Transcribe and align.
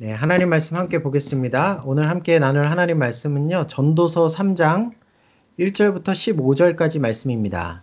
네, 0.00 0.12
하나님 0.12 0.48
말씀 0.48 0.76
함께 0.76 1.02
보겠습니다. 1.02 1.82
오늘 1.84 2.08
함께 2.08 2.38
나눌 2.38 2.66
하나님 2.66 3.00
말씀은요, 3.00 3.66
전도서 3.66 4.28
3장 4.28 4.92
1절부터 5.58 6.04
15절까지 6.04 7.00
말씀입니다. 7.00 7.82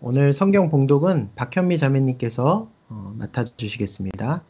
오늘 0.00 0.32
성경 0.32 0.68
봉독은 0.68 1.30
박현미 1.36 1.78
자매님께서 1.78 2.68
어, 2.88 3.14
맡아 3.16 3.44
주시겠습니다. 3.44 4.42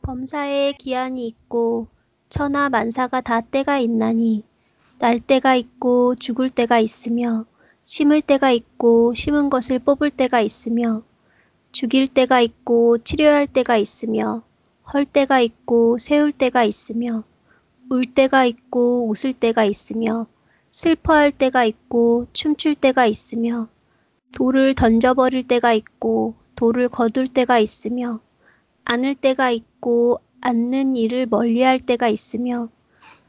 범사에 0.00 0.72
기한이 0.78 1.26
있고 1.26 1.88
천하 2.30 2.70
만사가 2.70 3.20
다 3.20 3.42
때가 3.42 3.78
있나니 3.78 4.44
날 4.98 5.20
때가 5.20 5.56
있고 5.56 6.14
죽을 6.14 6.48
때가 6.48 6.78
있으며 6.78 7.44
심을 7.82 8.22
때가 8.22 8.50
있고 8.50 9.12
심은 9.12 9.50
것을 9.50 9.78
뽑을 9.78 10.08
때가 10.08 10.40
있으며 10.40 11.02
죽일 11.70 12.08
때가 12.08 12.40
있고 12.40 12.96
치료할 12.96 13.46
때가 13.46 13.76
있으며 13.76 14.42
헐 14.92 15.04
때가 15.06 15.40
있고 15.40 15.98
세울 15.98 16.30
때가 16.30 16.64
있으며 16.64 17.24
울 17.90 18.04
때가 18.06 18.44
있고 18.44 19.08
웃을 19.08 19.32
때가 19.32 19.64
있으며 19.64 20.26
슬퍼할 20.70 21.32
때가 21.32 21.64
있고 21.64 22.26
춤출 22.32 22.74
때가 22.74 23.06
있으며 23.06 23.68
돌을 24.32 24.74
던져버릴 24.74 25.46
때가 25.46 25.72
있고 25.72 26.34
돌을 26.56 26.88
거둘 26.88 27.28
때가 27.28 27.58
있으며 27.58 28.20
안을 28.84 29.14
때가 29.14 29.50
있고 29.50 30.20
앉는 30.40 30.96
일을 30.96 31.26
멀리할 31.26 31.80
때가 31.80 32.08
있으며 32.08 32.68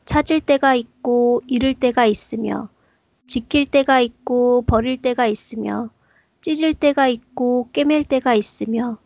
찾을 0.03 0.41
때가 0.41 0.75
있고 0.75 1.41
잃을 1.47 1.73
때가 1.73 2.05
있으며 2.05 2.69
지킬 3.27 3.65
때가 3.65 4.01
있고 4.01 4.63
버릴 4.63 5.01
때가 5.01 5.27
있으며 5.27 5.89
찢을 6.41 6.73
때가 6.73 7.07
있고 7.07 7.69
꿰맬 7.71 8.03
때가 8.03 8.35
있으며 8.35 8.99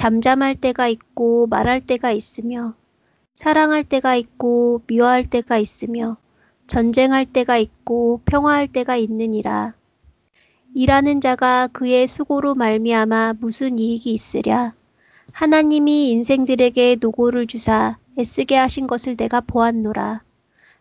잠잠할 0.00 0.54
때가 0.54 0.88
있고 0.88 1.46
말할 1.48 1.82
때가 1.82 2.10
있으며 2.10 2.74
사랑할 3.34 3.84
때가 3.84 4.16
있고 4.16 4.80
미워할 4.86 5.24
때가 5.26 5.58
있으며 5.58 6.16
전쟁할 6.66 7.26
때가 7.26 7.58
있고 7.58 8.22
평화할 8.24 8.66
때가 8.66 8.96
있느니라. 8.96 9.74
일하는 10.74 11.20
자가 11.20 11.66
그의 11.66 12.06
수고로 12.06 12.54
말미암아 12.54 13.34
무슨 13.40 13.78
이익이 13.78 14.10
있으랴. 14.10 14.72
하나님이 15.32 16.08
인생들에게 16.12 16.96
노고를 16.98 17.46
주사 17.46 17.98
애쓰게 18.18 18.56
하신 18.56 18.86
것을 18.86 19.16
내가 19.16 19.42
보았노라. 19.42 20.22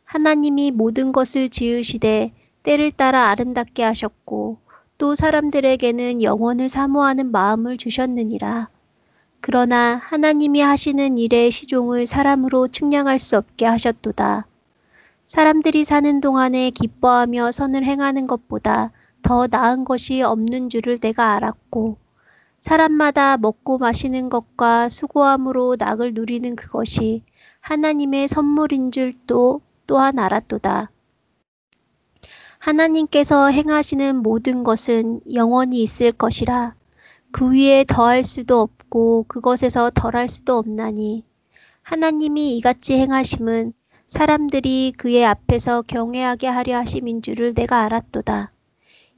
하나님이 0.06 0.72
모든 0.72 1.12
것을 1.12 1.50
지으시되 1.50 2.32
때를 2.64 2.90
따라 2.94 3.28
아름답게 3.32 3.84
하셨고 3.84 4.60
또 4.98 5.14
사람들에게는 5.14 6.24
영원을 6.24 6.70
사모하는 6.70 7.34
마음을 7.34 7.76
주셨느니라. 7.76 8.70
그러나 9.42 9.96
하나님이 9.96 10.62
하시는 10.62 11.18
일의 11.18 11.50
시종을 11.52 12.06
사람으로 12.06 12.68
측량할 12.68 13.20
수 13.20 13.38
없게 13.38 13.66
하셨도다. 13.66 14.46
사람들이 15.26 15.86
사는 15.86 16.20
동안에 16.20 16.72
기뻐하며 16.72 17.52
선을 17.52 17.86
행하는 17.86 18.28
것보다 18.28 18.92
더 19.22 19.48
나은 19.48 19.86
것이 19.86 20.22
없는 20.22 20.70
줄을 20.70 20.98
내가 20.98 21.36
알았고, 21.36 21.98
사람마다 22.60 23.38
먹고 23.38 23.78
마시는 23.78 24.30
것과 24.30 24.90
수고함으로 24.90 25.78
낙을 25.80 26.14
누리는 26.14 26.56
그것이 26.56 27.24
하나님의 27.62 28.28
선물인 28.28 28.92
줄도 28.92 29.62
또한 29.88 30.20
알았도다. 30.20 30.92
하나님께서 32.58 33.48
행하시는 33.48 34.18
모든 34.18 34.64
것은 34.64 35.22
영원히 35.34 35.82
있을 35.82 36.12
것이라 36.12 36.76
그 37.32 37.54
위에 37.54 37.86
더할 37.88 38.24
수도 38.24 38.60
없고 38.60 38.79
그것에서 38.90 39.92
덜할 39.94 40.28
수도 40.28 40.58
없나니 40.58 41.26
하나님이 41.84 42.58
이같이 42.58 42.94
행하심은 42.98 43.74
사람들이 44.06 44.94
그의 44.98 45.26
앞에서 45.26 45.84
경외하게 45.84 46.48
하려 46.48 46.78
하심인 46.78 47.22
줄을 47.22 47.54
내가 47.54 47.84
알았도다. 47.84 48.52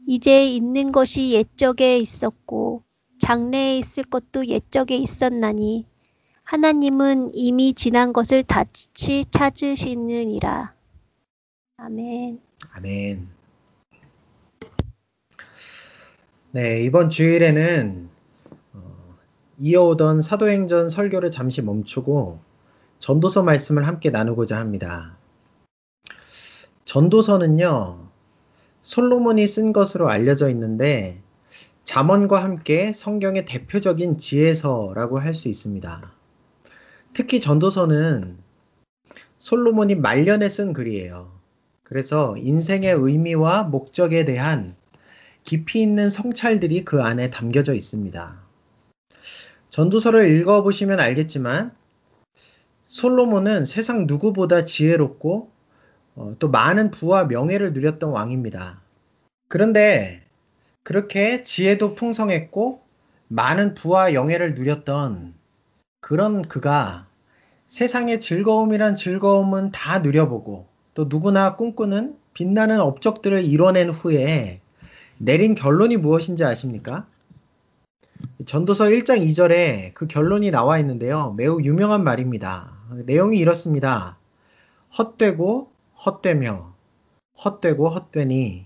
이제 0.08 0.46
있는 0.46 0.92
것이 0.92 1.32
옛적에 1.32 1.98
있었고 1.98 2.84
장래에 3.20 3.78
있을 3.78 4.04
것도 4.04 4.48
옛적에 4.48 4.96
있었나니 4.98 5.88
하나님은 6.44 7.32
이미 7.34 7.74
지난 7.74 8.12
것을 8.12 8.44
다시 8.44 9.24
찾으시느니라. 9.32 10.74
아멘. 11.78 12.42
아멘. 12.76 13.28
네, 16.52 16.84
이번 16.84 17.10
주일에는 17.10 18.10
어, 18.10 18.11
이어오던 19.64 20.24
사도행전 20.24 20.90
설교를 20.90 21.30
잠시 21.30 21.62
멈추고 21.62 22.40
전도서 22.98 23.44
말씀을 23.44 23.86
함께 23.86 24.10
나누고자 24.10 24.58
합니다. 24.58 25.16
전도서는요, 26.86 28.10
솔로몬이 28.82 29.48
쓴 29.48 29.72
것으로 29.72 30.10
알려져 30.10 30.50
있는데, 30.50 31.22
잠언과 31.84 32.44
함께 32.44 32.92
성경의 32.92 33.46
대표적인 33.46 34.18
지혜서라고 34.18 35.20
할 35.20 35.36
수 35.36 35.48
있습니다. 35.48 36.12
특히 37.14 37.40
전도서는 37.40 38.40
솔로몬이 39.38 39.94
말년에 39.94 40.50
쓴 40.50 40.74
글이에요. 40.74 41.32
그래서 41.84 42.36
인생의 42.36 42.96
의미와 42.96 43.66
목적에 43.66 44.26
대한 44.26 44.74
깊이 45.44 45.84
있는 45.84 46.10
성찰들이 46.10 46.84
그 46.84 47.04
안에 47.04 47.30
담겨져 47.30 47.76
있습니다. 47.76 48.42
전도서를 49.72 50.38
읽어보시면 50.38 51.00
알겠지만 51.00 51.72
솔로몬은 52.86 53.66
세상 53.66 54.06
누구보다 54.06 54.66
지혜롭고 54.66 55.50
어, 56.16 56.34
또 56.40 56.50
많은 56.50 56.92
부와 56.92 57.24
명예를 57.26 57.72
누렸던 57.72 58.10
왕입니다. 58.10 58.82
그런데 59.48 60.22
그렇게 60.84 61.44
지혜도 61.44 61.96
풍성했고 61.96 62.82
많은 63.30 63.74
부와 63.74 64.14
영예를 64.14 64.56
누렸던 64.56 65.34
그런 66.02 66.42
그가 66.42 67.08
세상의 67.68 68.20
즐거움이란 68.20 68.98
즐거움은 68.98 69.72
다 69.72 70.00
누려보고 70.00 70.68
또 70.94 71.06
누구나 71.08 71.56
꿈꾸는 71.56 72.18
빛나는 72.34 72.82
업적들을 72.82 73.46
이뤄낸 73.46 73.90
후에 73.90 74.60
내린 75.18 75.56
결론이 75.56 75.96
무엇인지 75.96 76.44
아십니까? 76.44 77.08
전도서 78.46 78.86
1장 78.86 79.22
2절에 79.22 79.94
그 79.94 80.08
결론이 80.08 80.52
나와 80.52 80.80
있는데요. 80.80 81.34
매우 81.38 81.62
유명한 81.62 82.04
말입니다. 82.04 82.76
내용이 83.06 83.38
이렇습니다. 83.40 84.18
헛되고 84.98 85.72
헛되며 86.06 86.74
헛되고 87.44 87.90
헛되니 87.90 88.66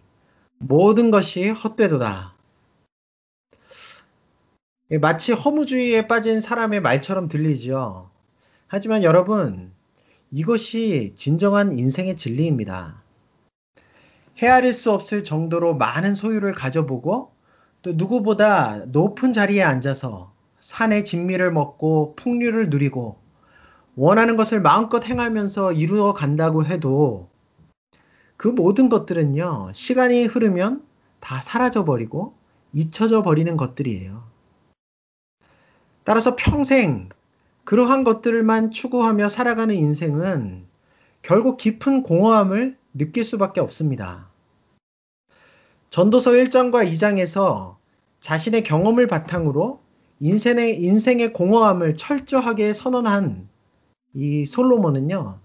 모든 0.59 1.11
것이 1.11 1.49
헛되도다. 1.49 2.35
마치 5.01 5.33
허무주의에 5.33 6.07
빠진 6.07 6.41
사람의 6.41 6.81
말처럼 6.81 7.27
들리지요. 7.27 8.09
하지만 8.67 9.03
여러분, 9.03 9.73
이것이 10.31 11.13
진정한 11.15 11.77
인생의 11.77 12.17
진리입니다. 12.17 13.01
헤아릴 14.37 14.73
수 14.73 14.91
없을 14.91 15.23
정도로 15.23 15.75
많은 15.75 16.13
소유를 16.13 16.51
가져보고 16.51 17.34
또 17.85 17.93
누구보다 17.93 18.77
높은 18.87 19.31
자리에 19.31 19.61
앉아서 19.61 20.33
산의 20.57 21.05
진미를 21.05 21.51
먹고 21.51 22.15
풍류를 22.15 22.71
누리고 22.71 23.19
원하는 23.95 24.37
것을 24.37 24.59
마음껏 24.59 25.05
행하면서 25.05 25.73
이루어 25.73 26.13
간다고 26.15 26.65
해도 26.65 27.29
그 28.37 28.47
모든 28.47 28.89
것들은요, 28.89 29.71
시간이 29.73 30.25
흐르면 30.25 30.83
다 31.19 31.35
사라져 31.35 31.85
버리고 31.85 32.33
잊혀져 32.73 33.21
버리는 33.21 33.55
것들이에요. 33.55 34.23
따라서 36.03 36.35
평생 36.35 37.09
그러한 37.65 38.03
것들만 38.03 38.71
추구하며 38.71 39.29
살아가는 39.29 39.75
인생은 39.75 40.65
결국 41.21 41.57
깊은 41.57 42.01
공허함을 42.01 42.79
느낄 42.95 43.23
수밖에 43.23 43.61
없습니다. 43.61 44.31
전도서 45.89 46.31
1장과 46.31 46.89
2장에서 46.91 47.75
자신의 48.19 48.63
경험을 48.63 49.07
바탕으로 49.07 49.79
인생의, 50.19 50.81
인생의 50.81 51.33
공허함을 51.33 51.95
철저하게 51.95 52.73
선언한 52.73 53.47
이 54.13 54.45
솔로몬은요, 54.45 55.39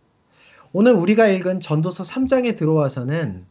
오늘 0.72 0.92
우리가 0.92 1.26
읽은 1.28 1.60
전도서 1.60 2.04
3장에 2.04 2.56
들어와서는 2.56 3.46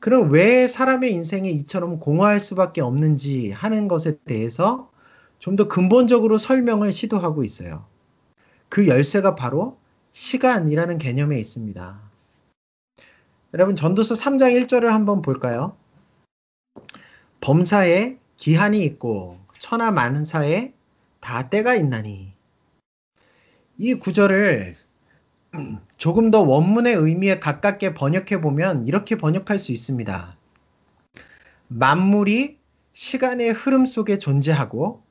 그럼 0.00 0.30
왜 0.32 0.66
사람의 0.66 1.12
인생이 1.12 1.52
이처럼 1.52 2.00
공허할 2.00 2.40
수밖에 2.40 2.80
없는지 2.80 3.52
하는 3.52 3.88
것에 3.88 4.18
대해서 4.24 4.90
좀 5.38 5.56
더 5.56 5.66
근본적으로 5.68 6.38
설명을 6.38 6.92
시도하고 6.92 7.42
있어요. 7.44 7.84
그 8.68 8.88
열쇠가 8.88 9.34
바로 9.34 9.76
시간이라는 10.12 10.98
개념에 10.98 11.38
있습니다. 11.38 12.00
여러분 13.54 13.76
전도서 13.76 14.14
3장 14.14 14.54
1절을 14.62 14.86
한번 14.86 15.20
볼까요? 15.20 15.76
범사에 17.42 18.18
기한이 18.36 18.84
있고 18.84 19.36
천하 19.58 19.90
만사에 19.90 20.72
다 21.20 21.50
때가 21.50 21.74
있나니 21.74 22.32
이 23.78 23.94
구절을 23.94 24.74
조금 25.96 26.30
더 26.30 26.42
원문의 26.42 26.94
의미에 26.94 27.40
가깝게 27.40 27.94
번역해 27.94 28.40
보면 28.40 28.86
이렇게 28.86 29.16
번역할 29.16 29.58
수 29.58 29.72
있습니다. 29.72 30.36
만물이 31.66 32.58
시간의 32.92 33.50
흐름 33.50 33.86
속에 33.86 34.18
존재하고 34.18 35.02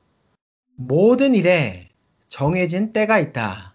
모든 0.76 1.34
일에 1.34 1.90
정해진 2.28 2.94
때가 2.94 3.18
있다. 3.18 3.74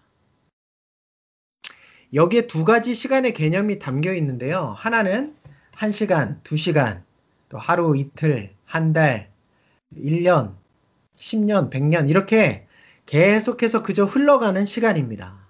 여기에 2.12 2.48
두 2.48 2.64
가지 2.64 2.94
시간의 2.94 3.34
개념이 3.34 3.78
담겨 3.78 4.12
있는데요. 4.14 4.74
하나는 4.76 5.36
1시간, 5.76 6.42
2시간, 6.42 7.07
또 7.48 7.58
하루, 7.58 7.96
이틀, 7.96 8.54
한 8.64 8.92
달, 8.92 9.30
1년, 9.96 10.54
10년, 11.16 11.70
100년 11.70 12.08
이렇게 12.08 12.66
계속해서 13.06 13.82
그저 13.82 14.04
흘러가는 14.04 14.64
시간입니다. 14.64 15.46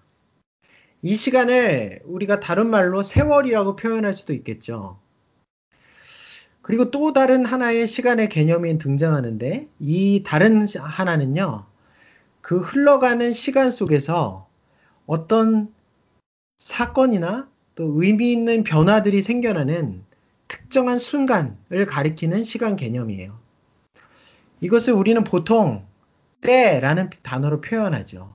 이 1.03 1.15
시간을 1.15 2.03
우리가 2.05 2.41
다른 2.41 2.69
말로 2.71 3.03
세월이라고 3.03 3.77
표현할 3.77 4.13
수도 4.13 4.33
있겠죠. 4.33 5.01
그리고 6.63 6.91
또 6.91 7.13
다른 7.13 7.47
하나의 7.47 7.87
시간의 7.87 8.29
개념이 8.29 8.79
등장하는데 8.79 9.69
이 9.81 10.23
다른 10.27 10.67
하나는요. 10.79 11.67
그 12.41 12.59
흘러가는 12.59 13.33
시간 13.33 13.71
속에서 13.71 14.49
어떤 15.07 15.73
사건이나 16.59 17.51
또 17.75 18.03
의미 18.03 18.33
있는 18.33 18.65
변화들이 18.65 19.23
생겨나는 19.23 20.05
특정한 20.49 20.99
순간을 20.99 21.87
가리키는 21.87 22.43
시간 22.43 22.77
개념이에요. 22.77 23.39
이것을 24.61 24.95
우리는 24.95 25.23
보통 25.25 25.87
때라는 26.41 27.11
단어로 27.23 27.61
표현하죠. 27.61 28.35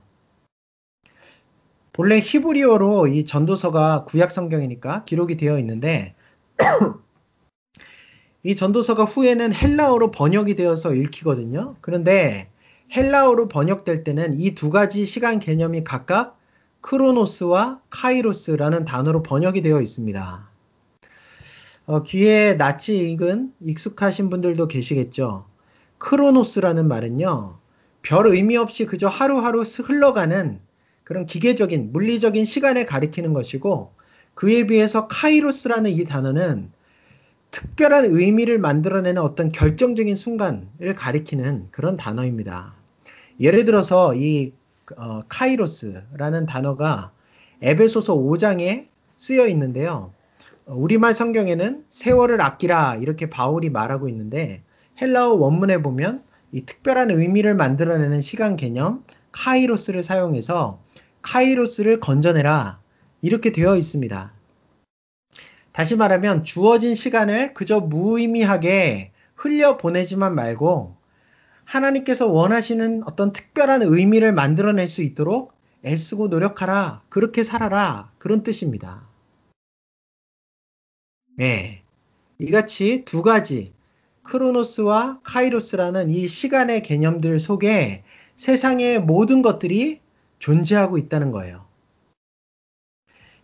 본래 1.92 2.20
히브리어로 2.20 3.08
이 3.08 3.26
전도서가 3.26 4.06
구약 4.06 4.32
성경이니까 4.32 5.06
기록이 5.06 5.38
되어 5.38 5.60
있는데 5.60 6.16
이 8.44 8.56
전도서가 8.56 9.04
후에는 9.04 9.54
헬라어로 9.54 10.12
번역이 10.12 10.56
되어서 10.56 10.94
읽히거든요. 10.94 11.76
그런데 11.82 12.50
헬라어로 12.96 13.48
번역될 13.48 14.04
때는 14.04 14.34
이 14.40 14.52
두 14.56 14.70
가지 14.70 15.06
시간 15.06 15.40
개념이 15.40 15.84
각각 15.84 16.38
크로노스와 16.82 17.82
카이로스라는 17.90 18.86
단어로 18.86 19.24
번역이 19.24 19.62
되어 19.62 19.82
있습니다. 19.82 20.53
어, 21.86 22.04
귀에 22.04 22.56
낯이 22.56 23.12
익은 23.12 23.54
익숙하신 23.62 24.30
분들도 24.30 24.68
계시겠죠. 24.68 25.46
크로노스라는 25.98 26.88
말은요, 26.88 27.58
별 28.02 28.28
의미 28.28 28.56
없이 28.56 28.86
그저 28.86 29.08
하루하루 29.08 29.62
흘러가는 29.62 30.60
그런 31.04 31.26
기계적인, 31.26 31.92
물리적인 31.92 32.46
시간을 32.46 32.86
가리키는 32.86 33.34
것이고, 33.34 33.92
그에 34.34 34.66
비해서 34.66 35.08
카이로스라는 35.08 35.92
이 35.92 36.04
단어는 36.06 36.72
특별한 37.52 38.06
의미를 38.06 38.60
만들어내는 38.60 39.22
어떤 39.22 39.52
결정적인 39.52 40.16
순간을 40.16 40.96
가리키는 40.96 41.68
그런 41.72 41.98
단어입니다. 41.98 42.76
예를 43.40 43.66
들어서 43.66 44.16
이 44.16 44.54
어, 44.98 45.22
카이로스라는 45.28 46.46
단어가 46.46 47.12
에베소서 47.62 48.16
5장에 48.16 48.88
쓰여 49.16 49.48
있는데요. 49.50 50.14
우리말 50.66 51.14
성경에는 51.16 51.86
세월을 51.90 52.42
아끼라 52.42 52.96
이렇게 52.96 53.30
바울이 53.30 53.70
말하고 53.70 54.08
있는데 54.10 54.64
헬라어 55.02 55.34
원문에 55.34 55.82
보면 55.82 56.24
이 56.52 56.66
특별한 56.66 57.12
의미를 57.12 57.56
만들어내는 57.56 58.22
시간 58.22 58.56
개념 58.56 59.04
카이로스를 59.32 60.04
사용해서 60.04 60.82
카이로스를 61.22 62.00
건져내라 62.00 62.80
이렇게 63.22 63.52
되어 63.52 63.76
있습니다. 63.76 64.34
다시 65.72 65.96
말하면 65.96 66.44
주어진 66.44 66.94
시간을 66.94 67.54
그저 67.54 67.80
무의미하게 67.80 69.12
흘려 69.36 69.78
보내지만 69.78 70.36
말고 70.36 70.96
하나님께서 71.66 72.28
원하시는 72.28 73.04
어떤 73.06 73.34
특별한 73.34 73.82
의미를 73.82 74.34
만들어낼 74.34 74.88
수 74.88 75.02
있도록 75.02 75.54
애쓰고 75.86 76.28
노력하라. 76.28 77.02
그렇게 77.10 77.44
살아라. 77.44 78.12
그런 78.20 78.44
뜻입니다. 78.44 79.13
네. 81.36 81.82
이같이 82.40 83.04
두 83.06 83.22
가지 83.22 83.74
크로노스와 84.24 85.22
카이로스라는 85.24 86.10
이 86.10 86.28
시간의 86.28 86.84
개념들 86.84 87.40
속에 87.40 88.04
세상의 88.36 89.02
모든 89.02 89.42
것들이 89.42 90.00
존재하고 90.40 90.98
있다는 90.98 91.32
거예요. 91.32 91.66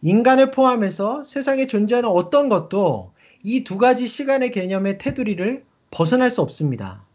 인간을 0.02 0.52
포함해서 0.52 1.24
세상에 1.24 1.68
존재하는 1.68 2.10
어떤 2.10 2.50
것도 2.50 3.12
이 3.44 3.64
두 3.64 3.78
가지 3.78 4.08
시간의 4.08 4.52
개념의 4.52 4.98
테두리를 4.98 5.64
벗어날 5.92 6.30
수 6.30 6.42
없습니다. 6.42 7.06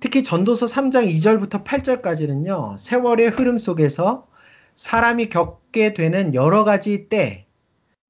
특히 0.00 0.22
전도서 0.22 0.66
3장 0.66 1.06
2절부터 1.14 1.64
8절까지는요, 1.64 2.78
세월의 2.78 3.28
흐름 3.28 3.58
속에서 3.58 4.26
사람이 4.74 5.26
겪게 5.28 5.94
되는 5.94 6.34
여러 6.34 6.64
가지 6.64 7.08
때, 7.08 7.46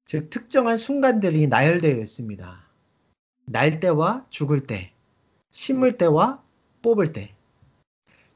즉, 0.05 0.29
특정한 0.29 0.77
순간들이 0.77 1.47
나열되어 1.47 2.01
있습니다. 2.01 2.63
날 3.45 3.79
때와 3.79 4.25
죽을 4.29 4.59
때, 4.61 4.91
심을 5.51 5.97
때와 5.97 6.43
뽑을 6.81 7.13
때, 7.13 7.33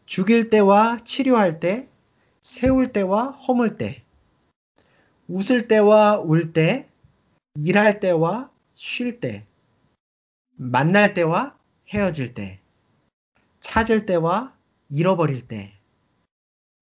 죽일 0.05 0.49
때와 0.49 0.97
치료할 0.99 1.59
때, 1.59 1.89
세울 2.39 2.93
때와 2.93 3.31
허물 3.31 3.77
때, 3.77 4.03
웃을 5.27 5.67
때와 5.67 6.19
울 6.19 6.53
때, 6.53 6.89
일할 7.55 7.99
때와 7.99 8.49
쉴 8.73 9.19
때, 9.19 9.45
만날 10.55 11.13
때와 11.13 11.57
헤어질 11.89 12.33
때, 12.33 12.61
찾을 13.59 14.05
때와 14.05 14.55
잃어버릴 14.89 15.47
때, 15.47 15.73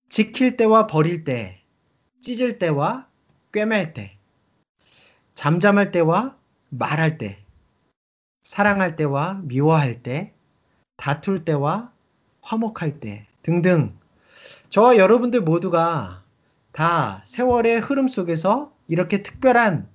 지킬 0.10 0.58
때와 0.58 0.86
버릴 0.86 1.24
때, 1.24 1.62
찢을 2.22 2.60
때와 2.60 3.10
꿰맬 3.52 3.94
때, 3.94 4.15
잠잠할 5.36 5.92
때와 5.92 6.38
말할 6.70 7.18
때, 7.18 7.44
사랑할 8.42 8.96
때와 8.96 9.42
미워할 9.44 10.02
때, 10.02 10.34
다툴 10.98 11.46
때와 11.46 11.92
화목할 12.42 13.00
때 13.00 13.28
등등 13.42 13.94
저와 14.70 14.98
여러분들 14.98 15.42
모두가 15.42 16.24
다 16.72 17.22
세월의 17.26 17.80
흐름 17.80 18.08
속에서 18.08 18.74
이렇게 18.88 19.24
특별한 19.24 19.88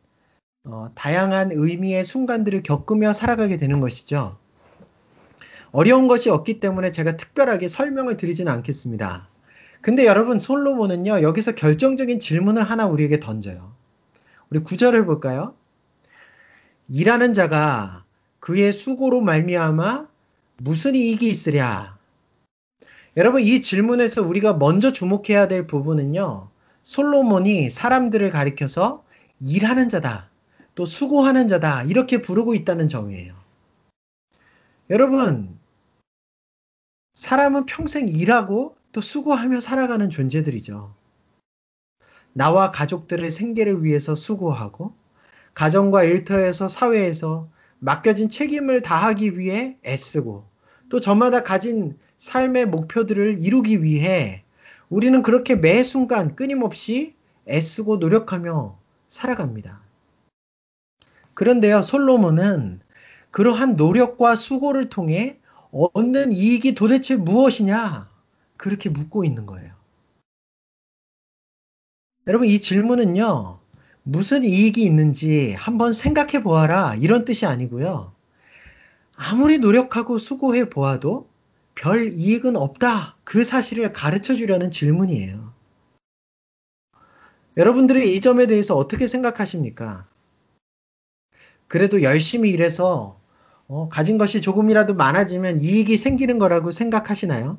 어, 0.65 0.87
다양한 0.95 1.50
의미의 1.53 2.05
순간들을 2.05 2.62
겪으며 2.62 3.12
살아가게 3.12 3.57
되는 3.57 3.81
것이죠. 3.81 4.38
어려운 5.73 6.09
것이 6.09 6.29
없기 6.29 6.61
때문에 6.61 6.91
제가 6.91 7.17
특별하게 7.17 7.69
설명을 7.69 8.17
드리지는 8.17 8.53
않겠습니다. 8.53 9.29
근데 9.81 10.05
여러분 10.05 10.38
솔로몬은요 10.38 11.23
여기서 11.23 11.55
결정적인 11.55 12.19
질문을 12.19 12.62
하나 12.62 12.87
우리에게 12.87 13.21
던져요. 13.21 13.73
우리 14.50 14.59
구절을 14.61 15.07
볼까요? 15.07 15.54
일하는 16.88 17.35
자가 17.35 18.04
그의 18.40 18.73
수고로 18.73 19.21
말미암아 19.21 20.09
무슨 20.59 20.97
이익이 20.97 21.28
있으랴? 21.28 21.97
여러분 23.16 23.42
이 23.42 23.62
질문에서 23.62 24.23
우리가 24.23 24.54
먼저 24.54 24.92
주목해야 24.92 25.47
될 25.47 25.66
부분은요. 25.66 26.49
솔로몬이 26.83 27.71
사람들을 27.71 28.28
가리켜서 28.30 29.04
일하는 29.40 29.88
자다, 29.88 30.30
또 30.75 30.85
수고하는 30.85 31.47
자다, 31.47 31.85
이렇게 31.85 32.21
부르고 32.21 32.54
있다는 32.54 32.88
점이에요. 32.88 33.35
여러분, 34.90 35.59
사람은 37.12 37.66
평생 37.66 38.09
일하고 38.09 38.76
또 38.92 39.00
수고하며 39.00 39.61
살아가는 39.61 40.11
존재들이죠. 40.11 40.95
나와 42.33 42.71
가족들의 42.71 43.31
생계를 43.31 43.85
위해서 43.85 44.15
수고하고, 44.15 44.93
가정과 45.55 46.05
일터에서 46.05 46.69
사회에서 46.69 47.49
맡겨진 47.81 48.29
책임을 48.29 48.83
다하기 48.83 49.39
위해 49.39 49.77
애쓰고, 49.85 50.45
또 50.89 51.01
저마다 51.01 51.43
가진 51.43 51.99
삶의 52.17 52.67
목표들을 52.67 53.39
이루기 53.39 53.83
위해 53.83 54.45
우리는 54.91 55.23
그렇게 55.23 55.55
매 55.55 55.83
순간 55.83 56.37
끊임없이 56.37 57.15
애쓰고 57.49 57.97
노력하며 57.97 58.79
살아갑니다. 59.09 59.81
그런데요, 61.35 61.83
솔로몬은 61.83 62.81
그러한 63.31 63.77
노력과 63.77 64.37
수고를 64.37 64.89
통해 64.89 65.39
얻는 65.71 66.33
이익이 66.33 66.75
도대체 66.75 67.17
무엇이냐? 67.17 68.11
그렇게 68.57 68.91
묻고 68.91 69.25
있는 69.25 69.47
거예요. 69.47 69.73
여러분, 72.27 72.49
이 72.49 72.61
질문은요, 72.61 73.59
무슨 74.03 74.45
이익이 74.45 74.83
있는지 74.83 75.55
한번 75.55 75.93
생각해 75.93 76.43
보아라. 76.43 76.95
이런 76.97 77.25
뜻이 77.25 77.47
아니고요. 77.47 78.12
아무리 79.17 79.59
노력하고 79.59 80.19
수고해 80.19 80.69
보아도 80.71 81.29
별 81.75 82.11
이익은 82.11 82.57
없다. 82.57 83.17
그 83.25 83.45
사실을 83.45 83.93
가르쳐 83.93 84.35
주려는 84.35 84.71
질문이에요. 84.71 85.53
여러분들이 87.57 88.15
이 88.15 88.21
점에 88.21 88.47
대해서 88.47 88.77
어떻게 88.77 89.07
생각하십니까? 89.07 90.07
그래도 91.69 92.03
열심히 92.03 92.50
일해서 92.50 93.19
어, 93.67 93.89
가진 93.89 94.19
것이 94.19 94.41
조금이라도 94.41 94.95
많아지면 94.95 95.61
이익이 95.61 95.97
생기는 95.97 96.39
거라고 96.39 96.71
생각하시나요? 96.71 97.59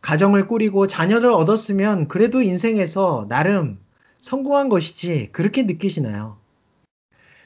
가정을 0.00 0.46
꾸리고 0.46 0.86
자녀를 0.86 1.30
얻었으면 1.30 2.08
그래도 2.08 2.40
인생에서 2.42 3.26
나름 3.28 3.78
성공한 4.18 4.68
것이지 4.68 5.30
그렇게 5.32 5.62
느끼시나요? 5.62 6.38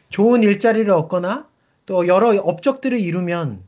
좋은 0.08 0.42
일자리를 0.42 0.90
얻거나 0.90 1.48
또 1.86 2.06
여러 2.06 2.28
업적들을 2.38 2.98
이루면 2.98 3.62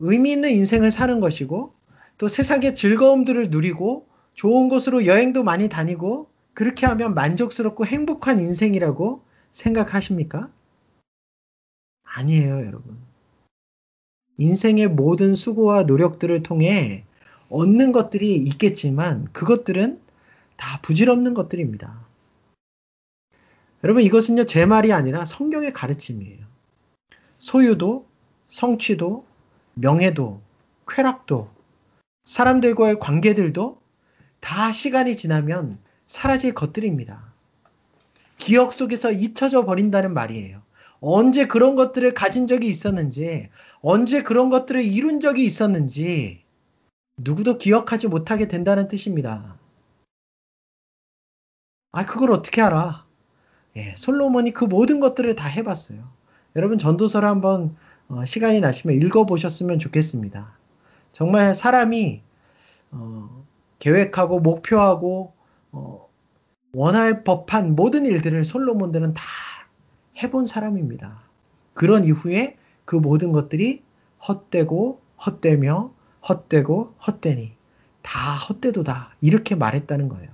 의미 0.00 0.32
있는 0.32 0.50
인생을 0.50 0.90
사는 0.90 1.20
것이고 1.20 1.74
또 2.18 2.28
세상의 2.28 2.74
즐거움들을 2.74 3.50
누리고 3.50 4.06
좋은 4.34 4.68
곳으로 4.68 5.06
여행도 5.06 5.42
많이 5.42 5.68
다니고 5.68 6.28
그렇게 6.54 6.86
하면 6.86 7.14
만족스럽고 7.14 7.86
행복한 7.86 8.38
인생이라고 8.38 9.22
생각하십니까? 9.52 10.52
아니에요, 12.04 12.66
여러분. 12.66 12.98
인생의 14.38 14.88
모든 14.88 15.34
수고와 15.34 15.84
노력들을 15.84 16.42
통해 16.42 17.04
얻는 17.52 17.92
것들이 17.92 18.34
있겠지만 18.36 19.28
그것들은 19.32 20.00
다 20.56 20.80
부질없는 20.80 21.34
것들입니다. 21.34 22.08
여러분 23.84 24.02
이것은요 24.02 24.44
제 24.44 24.64
말이 24.64 24.92
아니라 24.92 25.26
성경의 25.26 25.74
가르침이에요. 25.74 26.46
소유도, 27.36 28.06
성취도, 28.48 29.26
명예도, 29.74 30.40
쾌락도, 30.88 31.48
사람들과의 32.24 32.98
관계들도 32.98 33.80
다 34.40 34.72
시간이 34.72 35.14
지나면 35.16 35.78
사라질 36.06 36.54
것들입니다. 36.54 37.32
기억 38.38 38.72
속에서 38.72 39.12
잊혀져 39.12 39.64
버린다는 39.66 40.14
말이에요. 40.14 40.62
언제 41.00 41.46
그런 41.46 41.74
것들을 41.74 42.14
가진 42.14 42.46
적이 42.46 42.68
있었는지, 42.68 43.48
언제 43.80 44.22
그런 44.22 44.50
것들을 44.50 44.82
이룬 44.84 45.20
적이 45.20 45.44
있었는지, 45.44 46.41
누구도 47.16 47.58
기억하지 47.58 48.08
못하게 48.08 48.48
된다는 48.48 48.88
뜻입니다. 48.88 49.58
아, 51.92 52.06
그걸 52.06 52.30
어떻게 52.32 52.62
알아? 52.62 53.04
예, 53.76 53.94
솔로몬이 53.96 54.52
그 54.52 54.64
모든 54.64 55.00
것들을 55.00 55.34
다 55.34 55.48
해봤어요. 55.48 56.10
여러분 56.56 56.78
전도서를 56.78 57.28
한번 57.28 57.76
어, 58.08 58.24
시간이 58.24 58.60
나시면 58.60 58.96
읽어보셨으면 58.96 59.78
좋겠습니다. 59.78 60.58
정말 61.12 61.54
사람이 61.54 62.22
어, 62.90 63.44
계획하고 63.78 64.40
목표하고 64.40 65.32
어, 65.72 66.08
원할 66.74 67.24
법한 67.24 67.74
모든 67.74 68.06
일들을 68.06 68.44
솔로몬들은 68.44 69.14
다 69.14 69.22
해본 70.22 70.46
사람입니다. 70.46 71.22
그런 71.74 72.04
이후에 72.04 72.56
그 72.84 72.96
모든 72.96 73.32
것들이 73.32 73.82
헛되고 74.26 75.00
헛되며 75.26 75.92
헛되고 76.28 76.94
헛되니 77.06 77.54
다 78.02 78.34
헛되도다 78.36 79.16
이렇게 79.20 79.54
말했다는 79.54 80.08
거예요. 80.08 80.30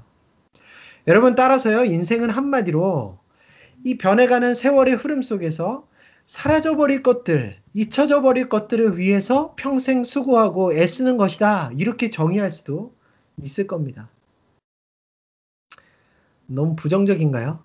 여러분 1.06 1.34
따라서요 1.34 1.84
인생은 1.84 2.30
한마디로 2.30 3.18
이 3.84 3.96
변해가는 3.96 4.54
세월의 4.54 4.94
흐름 4.94 5.22
속에서 5.22 5.86
사라져버릴 6.24 7.02
것들, 7.02 7.56
잊혀져 7.72 8.20
버릴 8.20 8.50
것들을 8.50 8.98
위해서 8.98 9.54
평생 9.56 10.04
수고하고 10.04 10.74
애쓰는 10.74 11.16
것이다. 11.16 11.70
이렇게 11.74 12.10
정의할 12.10 12.50
수도 12.50 12.92
있을 13.40 13.66
겁니다. 13.66 14.10
너무 16.46 16.76
부정적인가요? 16.76 17.62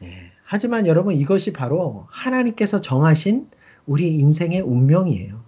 네. 0.00 0.32
하지만 0.44 0.88
여러분 0.88 1.14
이것이 1.14 1.52
바로 1.52 2.06
하나님께서 2.10 2.80
정하신 2.80 3.48
우리 3.86 4.18
인생의 4.18 4.62
운명이에요. 4.62 5.44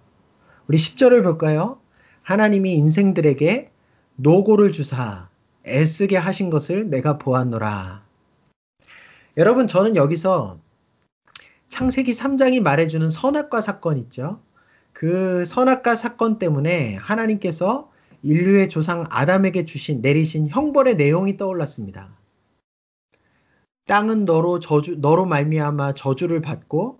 우리 0.67 0.77
10절을 0.77 1.23
볼까요? 1.23 1.79
하나님이 2.21 2.73
인생들에게 2.73 3.71
노고를 4.15 4.71
주사 4.71 5.29
애쓰게 5.67 6.15
하신 6.15 6.49
것을 6.49 6.89
내가 6.89 7.17
보았노라. 7.17 8.05
여러분 9.37 9.67
저는 9.67 9.95
여기서 9.95 10.59
창세기 11.67 12.11
3장이 12.11 12.61
말해주는 12.61 13.09
선악과 13.09 13.59
사건 13.59 13.97
있죠. 13.97 14.39
그 14.93 15.43
선악과 15.43 15.95
사건 15.95 16.39
때문에 16.39 16.95
하나님께서 16.95 17.89
인류의 18.21 18.69
조상 18.69 19.05
아담에게 19.09 19.65
주신 19.65 20.01
내리신 20.01 20.47
형벌의 20.47 20.95
내용이 20.95 21.35
떠올랐습니다. 21.35 22.15
땅은 23.85 24.23
너로 24.23 24.59
저주 24.59 24.95
너로 24.99 25.25
말미암아 25.25 25.93
저주를 25.93 26.41
받고 26.41 26.99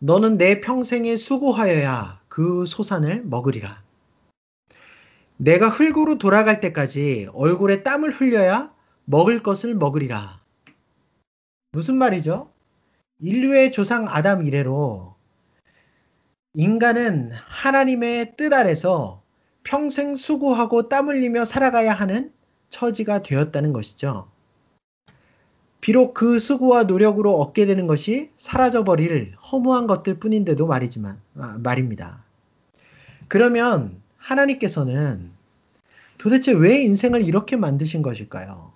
너는 0.00 0.36
내 0.36 0.60
평생에 0.60 1.16
수고하여야 1.16 2.20
그 2.38 2.66
소산을 2.66 3.24
먹으리라. 3.24 3.82
내가 5.38 5.68
흙으로 5.68 6.18
돌아갈 6.18 6.60
때까지 6.60 7.28
얼굴에 7.32 7.82
땀을 7.82 8.12
흘려야 8.12 8.72
먹을 9.06 9.42
것을 9.42 9.74
먹으리라. 9.74 10.40
무슨 11.72 11.96
말이죠? 11.96 12.52
인류의 13.18 13.72
조상 13.72 14.06
아담 14.08 14.44
이래로 14.44 15.16
인간은 16.54 17.32
하나님의 17.32 18.36
뜻 18.36 18.52
아래서 18.52 19.20
평생 19.64 20.14
수고하고 20.14 20.88
땀 20.88 21.08
흘리며 21.08 21.44
살아가야 21.44 21.92
하는 21.92 22.32
처지가 22.68 23.22
되었다는 23.22 23.72
것이죠. 23.72 24.30
비록 25.80 26.14
그 26.14 26.38
수고와 26.38 26.84
노력으로 26.84 27.34
얻게 27.34 27.66
되는 27.66 27.88
것이 27.88 28.30
사라져버릴 28.36 29.34
허무한 29.50 29.88
것들 29.88 30.20
뿐인데도 30.20 30.68
말이지만, 30.68 31.20
아, 31.36 31.58
말입니다. 31.60 32.27
그러면 33.28 34.00
하나님께서는 34.16 35.30
도대체 36.16 36.52
왜 36.52 36.82
인생을 36.82 37.24
이렇게 37.24 37.56
만드신 37.56 38.02
것일까요? 38.02 38.72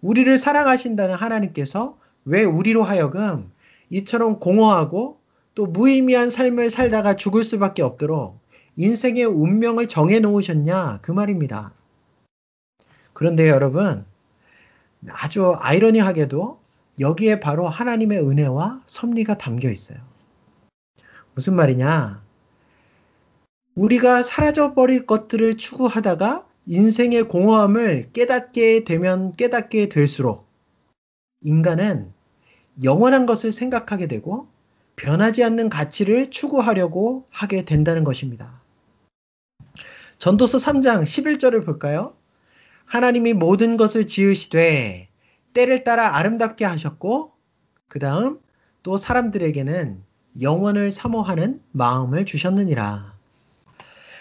우리를 0.00 0.38
사랑하신다는 0.38 1.14
하나님께서 1.14 1.98
왜 2.24 2.44
우리로 2.44 2.82
하여금 2.82 3.50
이처럼 3.90 4.38
공허하고 4.38 5.18
또 5.54 5.66
무의미한 5.66 6.30
삶을 6.30 6.70
살다가 6.70 7.16
죽을 7.16 7.42
수밖에 7.42 7.82
없도록 7.82 8.38
인생의 8.76 9.24
운명을 9.24 9.88
정해 9.88 10.20
놓으셨냐 10.20 11.00
그 11.02 11.10
말입니다. 11.10 11.74
그런데 13.12 13.48
여러분 13.48 14.04
아주 15.10 15.54
아이러니하게도 15.58 16.60
여기에 17.00 17.40
바로 17.40 17.68
하나님의 17.68 18.20
은혜와 18.20 18.82
섭리가 18.86 19.38
담겨 19.38 19.68
있어요. 19.70 19.98
무슨 21.34 21.54
말이냐? 21.54 22.27
우리가 23.78 24.24
사라져 24.24 24.74
버릴 24.74 25.06
것들을 25.06 25.56
추구하다가 25.56 26.44
인생의 26.66 27.28
공허함을 27.28 28.10
깨닫게 28.12 28.82
되면 28.82 29.30
깨닫게 29.32 29.88
될수록 29.88 30.48
인간은 31.42 32.12
영원한 32.82 33.24
것을 33.24 33.52
생각하게 33.52 34.08
되고 34.08 34.48
변하지 34.96 35.44
않는 35.44 35.68
가치를 35.68 36.30
추구하려고 36.30 37.26
하게 37.30 37.64
된다는 37.64 38.02
것입니다. 38.02 38.60
전도서 40.18 40.58
3장 40.58 41.04
11절을 41.04 41.64
볼까요? 41.64 42.16
하나님이 42.84 43.32
모든 43.34 43.76
것을 43.76 44.08
지으시되 44.08 45.08
때를 45.52 45.84
따라 45.84 46.16
아름답게 46.16 46.64
하셨고 46.64 47.32
그 47.86 48.00
다음 48.00 48.40
또 48.82 48.96
사람들에게는 48.96 50.02
영원을 50.40 50.90
사모하는 50.90 51.62
마음을 51.70 52.24
주셨느니라. 52.24 53.17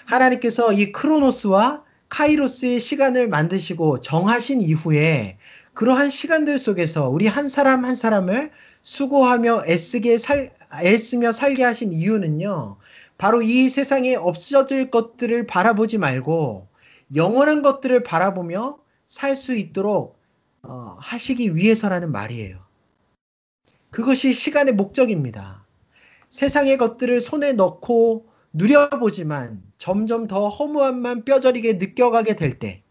하나님께서 0.08 0.74
이 0.74 0.92
크로노스와 0.92 1.84
카이로스의 2.10 2.80
시간을 2.80 3.28
만드시고 3.28 4.00
정하신 4.00 4.62
이후에 4.62 5.38
그러한 5.74 6.10
시간들 6.10 6.58
속에서 6.58 7.10
우리 7.10 7.28
한 7.28 7.50
사람 7.50 7.86
한 7.86 7.96
사람을 7.96 8.52
수고하며 8.82 9.64
애쓰게 9.68 10.18
살, 10.18 10.54
애쓰며 10.82 11.34
살게 11.34 11.64
하신 11.64 11.92
이유는요. 11.92 12.78
바로 13.18 13.42
이 13.42 13.68
세상에 13.70 14.16
없어질 14.16 14.90
것들을 14.90 15.46
바라보지 15.46 15.98
말고 15.98 16.68
영원한 17.16 17.62
것들을 17.62 18.04
바라보며 18.04 18.80
살 19.06 19.36
수 19.36 19.56
있도록 19.56 20.18
어, 20.64 20.96
하시기 21.00 21.56
위해서라는 21.56 22.12
말이에요. 22.12 22.58
그것이 23.90 24.34
시간의 24.34 24.74
목적입니다. 24.74 25.66
세상의 26.30 26.78
것들을 26.78 27.22
손에 27.22 27.54
넣고 27.54 28.26
누려보지만 28.54 29.62
점점 29.78 30.28
더 30.28 30.50
허무함만 30.50 31.26
뼈저리게 31.26 31.74
느껴가게 31.74 32.36
될 32.36 32.58
때, 32.58 32.84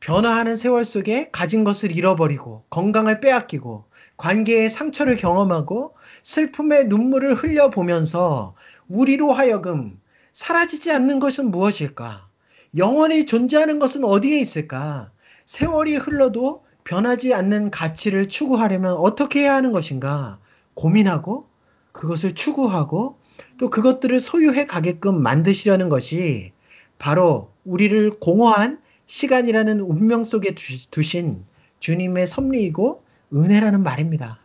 변화하는 0.00 0.56
세월 0.56 0.84
속에 0.84 1.30
가진 1.30 1.62
것을 1.62 1.96
잃어버리고 1.96 2.64
건강을 2.70 3.20
빼앗기고 3.20 3.84
관계의 4.16 4.68
상처를 4.68 5.16
경험하고 5.16 5.94
슬픔의 6.24 6.86
눈물을 6.86 7.34
흘려보면서 7.34 8.56
우리로 8.88 9.32
하여금 9.32 10.00
사라지지 10.32 10.90
않는 10.90 11.20
것은 11.20 11.52
무엇일까? 11.52 12.28
영원히 12.76 13.26
존재하는 13.26 13.78
것은 13.78 14.02
어디에 14.02 14.40
있을까? 14.40 15.12
세월이 15.44 15.96
흘러도 15.96 16.64
변하지 16.84 17.32
않는 17.34 17.70
가치를 17.70 18.26
추구하려면 18.26 18.94
어떻게 18.94 19.42
해야 19.42 19.54
하는 19.54 19.70
것인가? 19.70 20.40
고민하고 20.74 21.46
그것을 21.92 22.34
추구하고 22.34 23.18
또 23.62 23.70
그것들을 23.70 24.18
소유해 24.18 24.66
가게끔 24.66 25.22
만드시려는 25.22 25.88
것이 25.88 26.50
바로 26.98 27.52
우리를 27.64 28.10
공허한 28.18 28.82
시간이라는 29.06 29.78
운명 29.78 30.24
속에 30.24 30.56
두신 30.90 31.44
주님의 31.78 32.26
섭리이고 32.26 33.04
은혜라는 33.32 33.84
말입니다. 33.84 34.40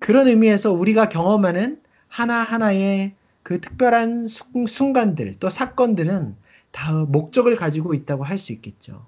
그런 0.00 0.26
의미에서 0.26 0.72
우리가 0.72 1.08
경험하는 1.08 1.80
하나하나의 2.08 3.14
그 3.44 3.60
특별한 3.60 4.26
순간들 4.26 5.36
또 5.38 5.48
사건들은 5.48 6.34
다 6.72 7.04
목적을 7.04 7.54
가지고 7.54 7.94
있다고 7.94 8.24
할 8.24 8.38
수 8.38 8.52
있겠죠. 8.52 9.06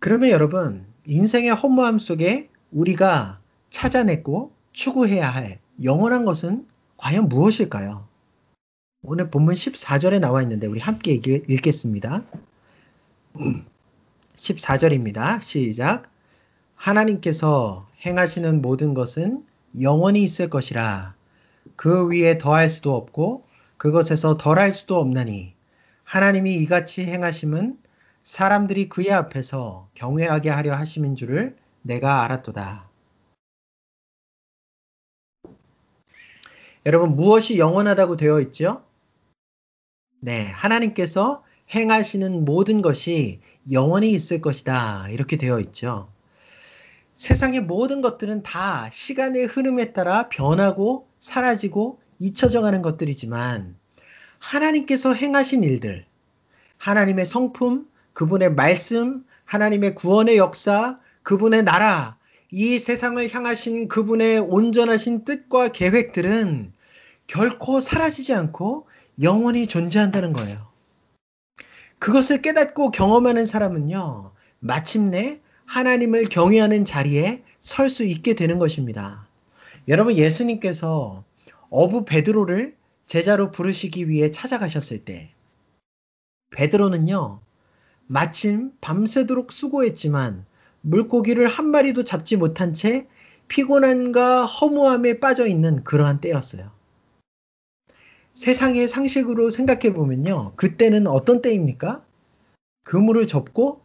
그러면 0.00 0.30
여러분, 0.30 0.92
인생의 1.06 1.50
허무함 1.50 2.00
속에 2.00 2.50
우리가 2.70 3.40
찾아내고 3.70 4.52
추구해야 4.72 5.28
할 5.28 5.60
영원한 5.82 6.24
것은 6.24 6.66
과연 6.96 7.28
무엇일까요? 7.28 8.06
오늘 9.02 9.30
본문 9.30 9.54
14절에 9.54 10.20
나와 10.20 10.42
있는데 10.42 10.66
우리 10.66 10.80
함께 10.80 11.12
읽겠습니다. 11.12 12.24
14절입니다. 14.34 15.40
시작. 15.40 16.10
하나님께서 16.74 17.88
행하시는 18.04 18.60
모든 18.60 18.94
것은 18.94 19.44
영원히 19.80 20.22
있을 20.22 20.50
것이라. 20.50 21.14
그 21.76 22.08
위에 22.08 22.38
더할 22.38 22.68
수도 22.68 22.94
없고 22.94 23.44
그것에서 23.76 24.36
덜할 24.36 24.72
수도 24.72 24.98
없나니 24.98 25.54
하나님이 26.04 26.56
이같이 26.56 27.04
행하심은 27.04 27.78
사람들이 28.22 28.88
그의 28.88 29.12
앞에서 29.12 29.88
경외하게 29.94 30.50
하려 30.50 30.74
하심인 30.74 31.16
줄을 31.16 31.56
내가 31.88 32.22
알았도다. 32.24 32.86
여러분 36.84 37.16
무엇이 37.16 37.58
영원하다고 37.58 38.16
되어 38.16 38.40
있죠? 38.42 38.84
네, 40.20 40.46
하나님께서 40.48 41.42
행하시는 41.74 42.44
모든 42.44 42.82
것이 42.82 43.40
영원히 43.72 44.10
있을 44.12 44.42
것이다. 44.42 45.08
이렇게 45.08 45.36
되어 45.38 45.58
있죠. 45.60 46.12
세상의 47.14 47.62
모든 47.62 48.02
것들은 48.02 48.42
다 48.42 48.90
시간의 48.90 49.46
흐름에 49.46 49.92
따라 49.94 50.28
변하고 50.28 51.08
사라지고 51.18 52.00
잊혀져 52.18 52.60
가는 52.60 52.82
것들이지만 52.82 53.76
하나님께서 54.38 55.14
행하신 55.14 55.64
일들, 55.64 56.06
하나님의 56.76 57.24
성품, 57.24 57.88
그분의 58.12 58.54
말씀, 58.54 59.24
하나님의 59.46 59.94
구원의 59.94 60.36
역사, 60.36 60.98
그분의 61.28 61.64
나라, 61.64 62.16
이 62.50 62.78
세상을 62.78 63.34
향하신 63.34 63.88
그분의 63.88 64.38
온전하신 64.38 65.26
뜻과 65.26 65.68
계획들은 65.68 66.72
결코 67.26 67.80
사라지지 67.80 68.32
않고 68.32 68.88
영원히 69.20 69.66
존재한다는 69.66 70.32
거예요. 70.32 70.66
그것을 71.98 72.40
깨닫고 72.40 72.92
경험하는 72.92 73.44
사람은요, 73.44 74.32
마침내 74.60 75.42
하나님을 75.66 76.30
경외하는 76.30 76.86
자리에 76.86 77.44
설 77.60 77.90
수 77.90 78.04
있게 78.04 78.32
되는 78.32 78.58
것입니다. 78.58 79.28
여러분, 79.86 80.14
예수님께서 80.14 81.24
어부 81.68 82.06
베드로를 82.06 82.74
제자로 83.04 83.50
부르시기 83.50 84.08
위해 84.08 84.30
찾아가셨을 84.30 85.04
때, 85.04 85.34
베드로는요, 86.52 87.42
마침 88.06 88.72
밤새도록 88.80 89.52
수고했지만 89.52 90.47
물고기를 90.82 91.46
한 91.46 91.70
마리도 91.70 92.04
잡지 92.04 92.36
못한 92.36 92.72
채 92.72 93.06
피곤함과 93.48 94.44
허무함에 94.44 95.20
빠져 95.20 95.46
있는 95.46 95.82
그러한 95.84 96.20
때였어요. 96.20 96.70
세상의 98.34 98.86
상식으로 98.86 99.50
생각해 99.50 99.92
보면요. 99.92 100.52
그때는 100.54 101.06
어떤 101.06 101.42
때입니까? 101.42 102.04
그물을 102.84 103.26
접고 103.26 103.80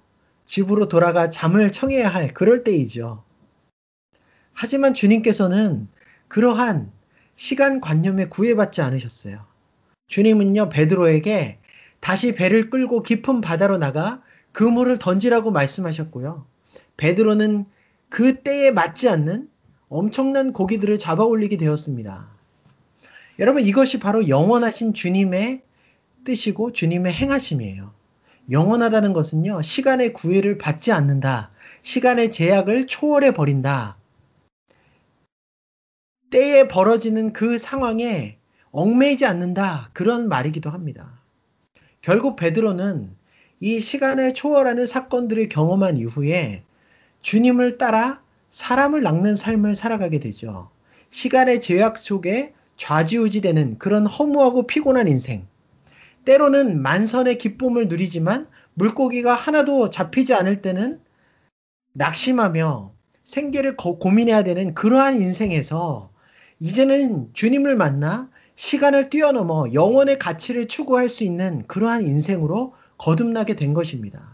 집으로 0.45 0.87
돌아가 0.87 1.29
잠을 1.29 1.71
청해야 1.71 2.07
할 2.07 2.33
그럴 2.33 2.63
때이죠. 2.63 3.23
하지만 4.53 4.93
주님께서는 4.93 5.87
그러한 6.27 6.91
시간 7.35 7.81
관념에 7.81 8.25
구애받지 8.25 8.81
않으셨어요. 8.81 9.45
주님은요, 10.07 10.69
베드로에게 10.69 11.59
다시 11.99 12.35
배를 12.35 12.69
끌고 12.69 13.01
깊은 13.01 13.41
바다로 13.41 13.77
나가 13.77 14.21
그물을 14.51 14.97
던지라고 14.99 15.51
말씀하셨고요. 15.51 16.45
베드로는 17.03 17.65
그 18.07 18.43
때에 18.43 18.71
맞지 18.71 19.09
않는 19.09 19.49
엄청난 19.89 20.53
고기들을 20.53 20.97
잡아 20.99 21.25
올리게 21.25 21.57
되었습니다. 21.57 22.29
여러분, 23.39 23.61
이것이 23.61 23.99
바로 23.99 24.29
영원하신 24.29 24.93
주님의 24.93 25.63
뜻이고 26.23 26.71
주님의 26.71 27.11
행하심이에요. 27.11 27.93
영원하다는 28.51 29.11
것은요, 29.11 29.61
시간의 29.63 30.13
구애를 30.13 30.57
받지 30.57 30.93
않는다. 30.93 31.51
시간의 31.81 32.31
제약을 32.31 32.87
초월해 32.87 33.33
버린다. 33.33 33.97
때에 36.31 36.69
벌어지는 36.69 37.33
그 37.33 37.57
상황에 37.57 38.37
얽매이지 38.71 39.25
않는다. 39.25 39.89
그런 39.91 40.29
말이기도 40.29 40.69
합니다. 40.69 41.21
결국 41.99 42.37
베드로는 42.37 43.13
이 43.59 43.81
시간을 43.81 44.33
초월하는 44.33 44.85
사건들을 44.85 45.49
경험한 45.49 45.97
이후에 45.97 46.63
주님을 47.23 47.77
따라 47.79 48.21
사람을 48.49 49.01
낚는 49.01 49.35
삶을 49.35 49.73
살아가게 49.73 50.19
되죠. 50.19 50.69
시간의 51.09 51.61
제약 51.61 51.97
속에 51.97 52.53
좌지우지되는 52.77 53.79
그런 53.79 54.05
허무하고 54.05 54.67
피곤한 54.67 55.07
인생. 55.07 55.47
때로는 56.25 56.81
만선의 56.81 57.37
기쁨을 57.37 57.87
누리지만 57.87 58.47
물고기가 58.75 59.33
하나도 59.33 59.89
잡히지 59.89 60.33
않을 60.33 60.61
때는 60.61 60.99
낙심하며 61.93 62.93
생계를 63.23 63.77
고민해야 63.77 64.43
되는 64.43 64.73
그러한 64.73 65.15
인생에서 65.15 66.11
이제는 66.59 67.29
주님을 67.33 67.75
만나 67.75 68.29
시간을 68.55 69.09
뛰어넘어 69.09 69.71
영원의 69.73 70.19
가치를 70.19 70.67
추구할 70.67 71.09
수 71.09 71.23
있는 71.23 71.65
그러한 71.67 72.05
인생으로 72.05 72.73
거듭나게 72.97 73.55
된 73.55 73.73
것입니다. 73.73 74.32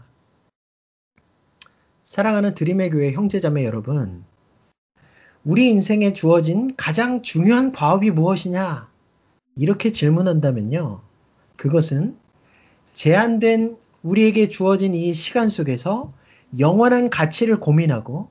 사랑하는 2.10 2.56
드림의 2.56 2.90
교회 2.90 3.12
형제자매 3.12 3.64
여러분, 3.64 4.24
우리 5.44 5.68
인생에 5.68 6.12
주어진 6.12 6.74
가장 6.76 7.22
중요한 7.22 7.70
과업이 7.70 8.10
무엇이냐? 8.10 8.90
이렇게 9.54 9.92
질문한다면요. 9.92 11.02
그것은 11.54 12.16
제한된 12.92 13.76
우리에게 14.02 14.48
주어진 14.48 14.96
이 14.96 15.12
시간 15.12 15.48
속에서 15.48 16.12
영원한 16.58 17.10
가치를 17.10 17.60
고민하고 17.60 18.28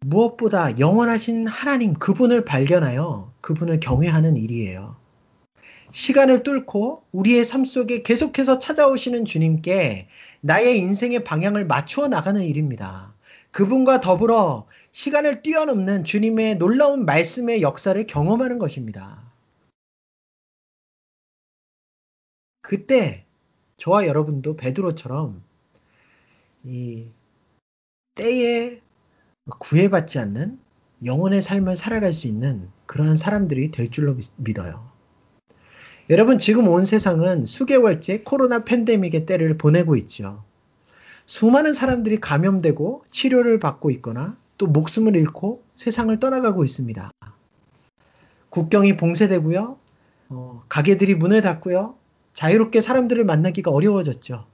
무엇보다 0.00 0.78
영원하신 0.78 1.46
하나님 1.46 1.94
그분을 1.94 2.44
발견하여 2.44 3.32
그분을 3.40 3.80
경외하는 3.80 4.36
일이에요. 4.36 4.96
시간을 5.96 6.42
뚫고 6.42 7.04
우리의 7.10 7.42
삶 7.42 7.64
속에 7.64 8.02
계속해서 8.02 8.58
찾아오시는 8.58 9.24
주님께 9.24 10.08
나의 10.42 10.78
인생의 10.78 11.24
방향을 11.24 11.64
맞추어 11.66 12.06
나가는 12.08 12.42
일입니다. 12.42 13.16
그분과 13.50 14.02
더불어 14.02 14.66
시간을 14.90 15.40
뛰어넘는 15.40 16.04
주님의 16.04 16.56
놀라운 16.56 17.06
말씀의 17.06 17.62
역사를 17.62 18.06
경험하는 18.06 18.58
것입니다. 18.58 19.32
그때 22.60 23.24
저와 23.78 24.06
여러분도 24.06 24.56
베드로처럼 24.56 25.42
이 26.64 27.10
때에 28.16 28.82
구애받지 29.60 30.18
않는 30.18 30.60
영혼의 31.06 31.40
삶을 31.40 31.74
살아갈 31.74 32.12
수 32.12 32.26
있는 32.26 32.70
그러한 32.84 33.16
사람들이 33.16 33.70
될 33.70 33.88
줄로 33.88 34.14
믿어요. 34.36 34.95
여러분, 36.08 36.38
지금 36.38 36.68
온 36.68 36.84
세상은 36.84 37.44
수개월째 37.44 38.20
코로나 38.20 38.62
팬데믹의 38.62 39.26
때를 39.26 39.58
보내고 39.58 39.96
있죠. 39.96 40.44
수많은 41.26 41.74
사람들이 41.74 42.20
감염되고 42.20 43.02
치료를 43.10 43.58
받고 43.58 43.90
있거나 43.90 44.36
또 44.56 44.68
목숨을 44.68 45.16
잃고 45.16 45.64
세상을 45.74 46.16
떠나가고 46.20 46.62
있습니다. 46.62 47.10
국경이 48.50 48.96
봉쇄되고요. 48.96 49.78
어, 50.28 50.62
가게들이 50.68 51.16
문을 51.16 51.40
닫고요. 51.40 51.96
자유롭게 52.34 52.82
사람들을 52.82 53.24
만나기가 53.24 53.72
어려워졌죠. 53.72 54.46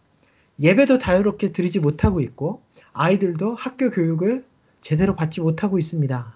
예배도 0.58 0.96
자유롭게 0.96 1.52
드리지 1.52 1.80
못하고 1.80 2.22
있고 2.22 2.62
아이들도 2.94 3.54
학교 3.56 3.90
교육을 3.90 4.46
제대로 4.80 5.14
받지 5.14 5.42
못하고 5.42 5.78
있습니다. 5.78 6.34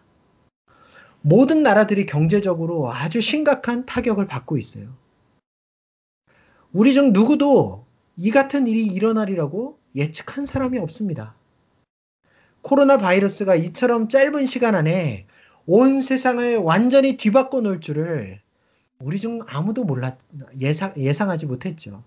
모든 1.22 1.62
나라들이 1.62 2.04
경제적으로 2.04 2.92
아주 2.92 3.22
심각한 3.22 3.86
타격을 3.86 4.26
받고 4.26 4.58
있어요. 4.58 5.05
우리 6.76 6.92
중 6.92 7.14
누구도 7.14 7.86
이 8.18 8.30
같은 8.30 8.66
일이 8.66 8.84
일어나리라고 8.84 9.78
예측한 9.94 10.44
사람이 10.44 10.78
없습니다. 10.80 11.34
코로나 12.60 12.98
바이러스가 12.98 13.54
이처럼 13.54 14.10
짧은 14.10 14.44
시간 14.44 14.74
안에 14.74 15.26
온 15.64 16.02
세상을 16.02 16.58
완전히 16.58 17.16
뒤바꿔 17.16 17.62
놓을 17.62 17.80
줄을 17.80 18.42
우리 18.98 19.18
중 19.18 19.38
아무도 19.46 19.84
몰랐, 19.84 20.18
예상, 20.60 20.92
예상하지 20.98 21.46
못했죠. 21.46 22.04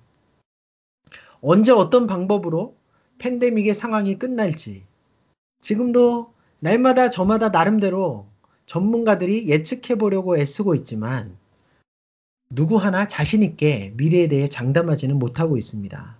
언제 1.41 1.71
어떤 1.71 2.05
방법으로 2.05 2.75
팬데믹의 3.17 3.73
상황이 3.73 4.19
끝날지 4.19 4.85
지금도 5.61 6.31
날마다 6.59 7.09
저마다 7.09 7.49
나름대로 7.49 8.27
전문가들이 8.67 9.47
예측해 9.47 9.97
보려고 9.97 10.37
애쓰고 10.37 10.75
있지만 10.75 11.38
누구 12.51 12.77
하나 12.77 13.07
자신있게 13.07 13.93
미래에 13.95 14.27
대해 14.27 14.47
장담하지는 14.47 15.19
못하고 15.19 15.55
있습니다. 15.55 16.19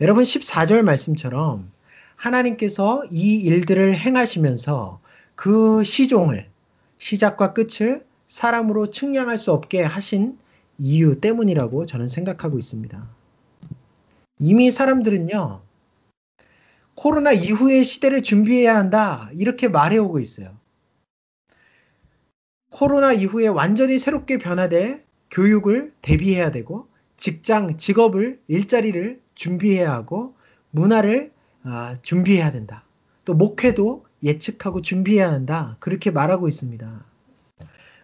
여러분 0.00 0.22
14절 0.22 0.82
말씀처럼 0.82 1.72
하나님께서 2.14 3.02
이 3.10 3.34
일들을 3.34 3.96
행하시면서 3.96 5.00
그 5.34 5.82
시종을 5.82 6.48
시작과 6.96 7.54
끝을 7.54 8.06
사람으로 8.28 8.86
측량할 8.86 9.36
수 9.36 9.52
없게 9.52 9.82
하신 9.82 10.38
이유 10.78 11.20
때문이라고 11.20 11.86
저는 11.86 12.06
생각하고 12.06 12.56
있습니다. 12.58 13.10
이미 14.38 14.70
사람들은요, 14.70 15.62
코로나 16.94 17.32
이후의 17.32 17.82
시대를 17.82 18.22
준비해야 18.22 18.76
한다, 18.76 19.28
이렇게 19.32 19.68
말해오고 19.68 20.20
있어요. 20.20 20.56
코로나 22.70 23.12
이후에 23.12 23.48
완전히 23.48 23.98
새롭게 23.98 24.38
변화될 24.38 25.05
교육을 25.30 25.92
대비해야 26.02 26.50
되고, 26.50 26.88
직장, 27.16 27.76
직업을, 27.76 28.40
일자리를 28.48 29.20
준비해야 29.34 29.92
하고, 29.92 30.34
문화를 30.70 31.32
아, 31.62 31.96
준비해야 32.02 32.52
된다. 32.52 32.84
또 33.24 33.34
목회도 33.34 34.04
예측하고 34.22 34.82
준비해야 34.82 35.28
한다. 35.28 35.76
그렇게 35.80 36.10
말하고 36.10 36.46
있습니다. 36.48 37.04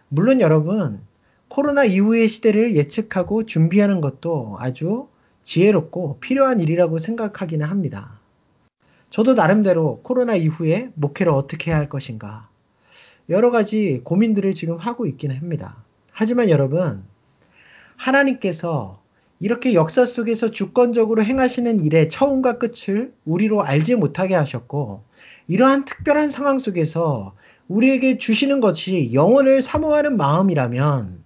물론 0.09 0.41
여러분, 0.41 1.01
코로나 1.47 1.85
이후의 1.85 2.27
시대를 2.27 2.75
예측하고 2.75 3.45
준비하는 3.45 4.01
것도 4.01 4.57
아주 4.59 5.07
지혜롭고 5.43 6.17
필요한 6.19 6.59
일이라고 6.59 6.97
생각하기는 6.97 7.65
합니다. 7.65 8.19
저도 9.09 9.33
나름대로 9.33 10.01
코로나 10.01 10.35
이후에 10.35 10.91
목회를 10.95 11.31
어떻게 11.31 11.71
해야 11.71 11.77
할 11.77 11.87
것인가 11.87 12.49
여러 13.29 13.51
가지 13.51 14.01
고민들을 14.03 14.53
지금 14.53 14.77
하고 14.77 15.05
있기는 15.05 15.35
합니다. 15.37 15.83
하지만 16.11 16.49
여러분, 16.49 17.03
하나님께서 17.97 19.01
이렇게 19.39 19.73
역사 19.73 20.05
속에서 20.05 20.51
주권적으로 20.51 21.23
행하시는 21.23 21.79
일의 21.81 22.09
처음과 22.09 22.59
끝을 22.59 23.13
우리로 23.25 23.61
알지 23.61 23.95
못하게 23.95 24.35
하셨고, 24.35 25.03
이러한 25.47 25.85
특별한 25.85 26.29
상황 26.29 26.59
속에서 26.59 27.35
우리에게 27.67 28.17
주시는 28.17 28.61
것이 28.61 29.11
영혼을 29.13 29.61
사모하는 29.61 30.15
마음이라면, 30.15 31.23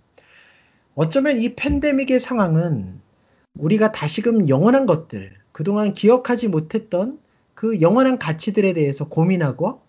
어쩌면 0.95 1.37
이 1.37 1.53
팬데믹의 1.53 2.19
상황은 2.19 2.99
우리가 3.53 3.91
다시금 3.91 4.49
영원한 4.49 4.85
것들, 4.87 5.33
그동안 5.51 5.93
기억하지 5.93 6.47
못했던 6.47 7.19
그 7.53 7.81
영원한 7.81 8.19
가치들에 8.19 8.73
대해서 8.73 9.09
고민하고 9.09 9.81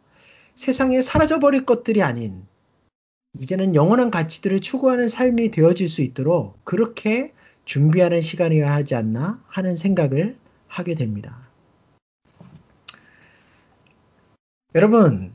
세상에 0.54 1.02
사라져버릴 1.02 1.66
것들이 1.66 2.02
아닌 2.02 2.46
이제는 3.34 3.74
영원한 3.74 4.10
가치들을 4.10 4.60
추구하는 4.60 5.08
삶이 5.08 5.50
되어질 5.50 5.88
수 5.88 6.02
있도록 6.02 6.64
그렇게 6.64 7.32
준비하는 7.64 8.20
시간이어야 8.20 8.72
하지 8.72 8.94
않나 8.94 9.42
하는 9.46 9.76
생각을 9.76 10.38
하게 10.66 10.94
됩니다. 10.94 11.50
여러분, 14.74 15.34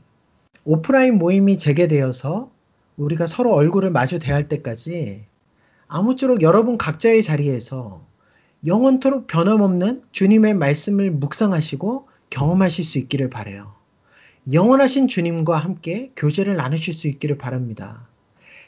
오프라인 0.64 1.18
모임이 1.18 1.58
재개되어서 1.58 2.50
우리가 2.96 3.26
서로 3.26 3.52
얼굴을 3.54 3.90
마주 3.90 4.18
대할 4.18 4.48
때까지 4.48 5.26
아무쪼록 5.86 6.42
여러분 6.42 6.78
각자의 6.78 7.22
자리에서 7.22 8.06
영원토록 8.66 9.26
변함없는 9.26 10.04
주님의 10.10 10.54
말씀을 10.54 11.10
묵상하시고 11.10 12.08
경험하실 12.30 12.84
수 12.84 12.98
있기를 12.98 13.28
바래요. 13.28 13.74
영원하신 14.52 15.08
주님과 15.08 15.56
함께 15.56 16.12
교제를 16.16 16.56
나누실 16.56 16.92
수 16.92 17.08
있기를 17.08 17.38
바랍니다. 17.38 18.06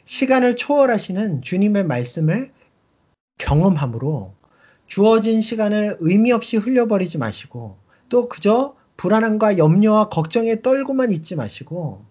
시간을 0.04 0.56
초월하시는 0.56 1.42
주님의 1.42 1.84
말씀을 1.84 2.50
경험함으로 3.38 4.32
주어진 4.86 5.42
시간을 5.42 5.98
의미 6.00 6.32
없이 6.32 6.56
흘려버리지 6.56 7.18
마시고 7.18 7.76
또 8.08 8.28
그저 8.28 8.74
불안함과 8.96 9.58
염려와 9.58 10.08
걱정에 10.08 10.62
떨고만 10.62 11.12
있지 11.12 11.36
마시고 11.36 12.02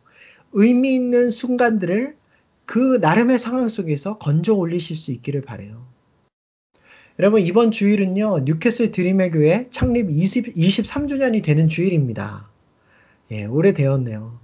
의미 0.51 0.93
있는 0.93 1.32
순간들을 1.32 2.15
그 2.67 2.99
나름의 3.01 3.39
상황 3.39 3.67
속에서 3.67 4.19
건져 4.19 4.54
올리실 4.54 4.95
수 4.95 5.12
있기를 5.12 5.41
바래요. 5.41 5.88
여러분 7.17 7.41
이번 7.41 7.71
주일은요 7.71 8.41
뉴캐슬 8.45 8.91
드림의 8.91 9.32
교회 9.32 9.67
창립 9.71 10.12
20, 10.12 10.54
23주년이 10.54 11.43
되는 11.43 11.67
주일입니다. 11.67 12.54
예, 13.32 13.46
오래되었네요. 13.46 14.40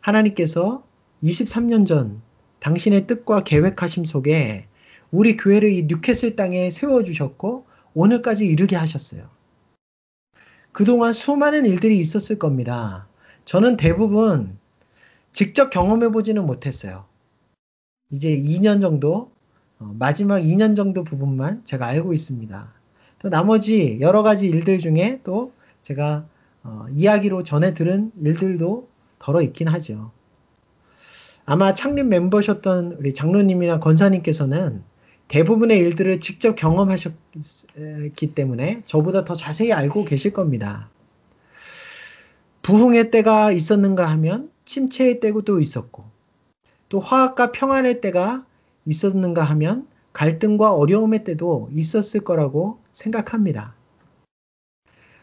하나님께서 0.00 0.84
23년 1.22 1.86
전 1.86 2.22
당신의 2.60 3.06
뜻과 3.06 3.42
계획하심 3.42 4.04
속에 4.04 4.68
우리 5.10 5.36
교회를 5.36 5.70
이 5.72 5.82
뉴캐슬 5.84 6.36
땅에 6.36 6.70
세워주셨고 6.70 7.66
오늘까지 7.94 8.46
이르게 8.46 8.76
하셨어요. 8.76 9.28
그동안 10.72 11.12
수많은 11.12 11.66
일들이 11.66 11.98
있었을 11.98 12.38
겁니다. 12.38 13.08
저는 13.44 13.76
대부분 13.76 14.58
직접 15.32 15.70
경험해 15.70 16.10
보지는 16.10 16.46
못했어요. 16.46 17.06
이제 18.10 18.36
2년 18.36 18.80
정도 18.80 19.32
어, 19.78 19.94
마지막 19.98 20.38
2년 20.40 20.76
정도 20.76 21.02
부분만 21.02 21.64
제가 21.64 21.86
알고 21.86 22.12
있습니다. 22.12 22.74
또 23.18 23.28
나머지 23.30 23.98
여러 24.00 24.22
가지 24.22 24.48
일들 24.48 24.78
중에 24.78 25.20
또 25.24 25.52
제가 25.82 26.26
어, 26.64 26.86
이야기로 26.90 27.42
전해 27.42 27.74
들은 27.74 28.12
일들도 28.20 28.88
덜어 29.18 29.42
있긴 29.42 29.68
하죠. 29.68 30.12
아마 31.44 31.74
창립 31.74 32.06
멤버셨던 32.06 32.96
우리 32.98 33.12
장로님이나 33.12 33.80
권사님께서는 33.80 34.82
대부분의 35.28 35.78
일들을 35.78 36.20
직접 36.20 36.54
경험하셨기 36.54 38.34
때문에 38.34 38.82
저보다 38.84 39.24
더 39.24 39.34
자세히 39.34 39.72
알고 39.72 40.04
계실 40.04 40.32
겁니다. 40.32 40.90
부흥의 42.62 43.10
때가 43.10 43.50
있었는가 43.50 44.04
하면 44.04 44.50
침체의 44.64 45.20
때도 45.20 45.58
있었고 45.58 46.04
또 46.88 47.00
화학과 47.00 47.50
평안의 47.50 48.00
때가 48.00 48.44
있었는가 48.84 49.42
하면 49.42 49.88
갈등과 50.12 50.74
어려움의 50.74 51.24
때도 51.24 51.70
있었을 51.72 52.20
거라고 52.20 52.78
생각합니다. 52.92 53.74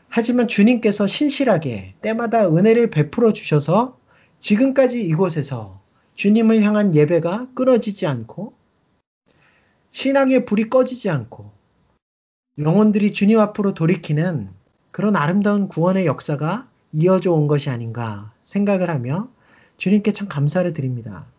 하지만 0.10 0.48
주님께서 0.48 1.08
신실하게 1.08 1.96
때마다 2.02 2.50
은혜를 2.50 2.90
베풀어 2.90 3.32
주셔서 3.32 4.00
지금까지 4.40 5.02
이곳에서 5.02 5.82
주님을 6.16 6.64
향한 6.64 6.96
예배가 6.96 7.50
끊어지지 7.54 8.08
않고 8.08 8.54
신앙의 9.92 10.46
불이 10.46 10.70
꺼지지 10.70 11.10
않고 11.10 11.52
영혼들이 12.58 13.14
주님 13.14 13.40
앞으로 13.40 13.74
돌이키는 13.74 14.50
그런 14.92 15.16
아름다운 15.16 15.68
구원의 15.68 16.06
역사가 16.06 16.70
이어져 16.92 17.32
온 17.32 17.48
것이 17.48 17.70
아닌가 17.70 18.34
생각을 18.44 18.90
하며 18.90 19.32
주님께 19.78 20.12
참 20.12 20.28
감사를 20.28 20.72
드립니다. 20.74 21.32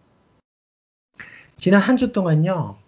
지난 1.57 1.83
한 1.83 1.97
주 1.99 2.13
동안요, 2.13 2.79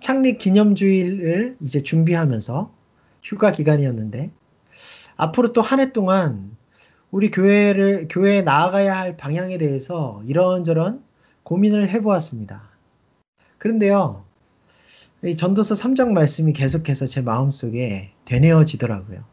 창립 0.00 0.38
기념주일을 0.38 1.56
이제 1.60 1.80
준비하면서 1.80 2.74
휴가 3.22 3.52
기간이었는데, 3.52 4.30
앞으로 5.16 5.52
또 5.52 5.62
한 5.62 5.80
해 5.80 5.92
동안 5.92 6.56
우리 7.10 7.30
교회를, 7.30 8.06
교회에 8.10 8.42
나아가야 8.42 8.96
할 8.96 9.16
방향에 9.16 9.58
대해서 9.58 10.22
이런저런 10.26 11.02
고민을 11.42 11.88
해보았습니다. 11.90 12.70
그런데요, 13.56 14.24
이 15.24 15.34
전도서 15.34 15.74
3장 15.74 16.12
말씀이 16.12 16.52
계속해서 16.52 17.06
제 17.06 17.22
마음속에 17.22 18.12
되뇌어지더라고요. 18.24 19.24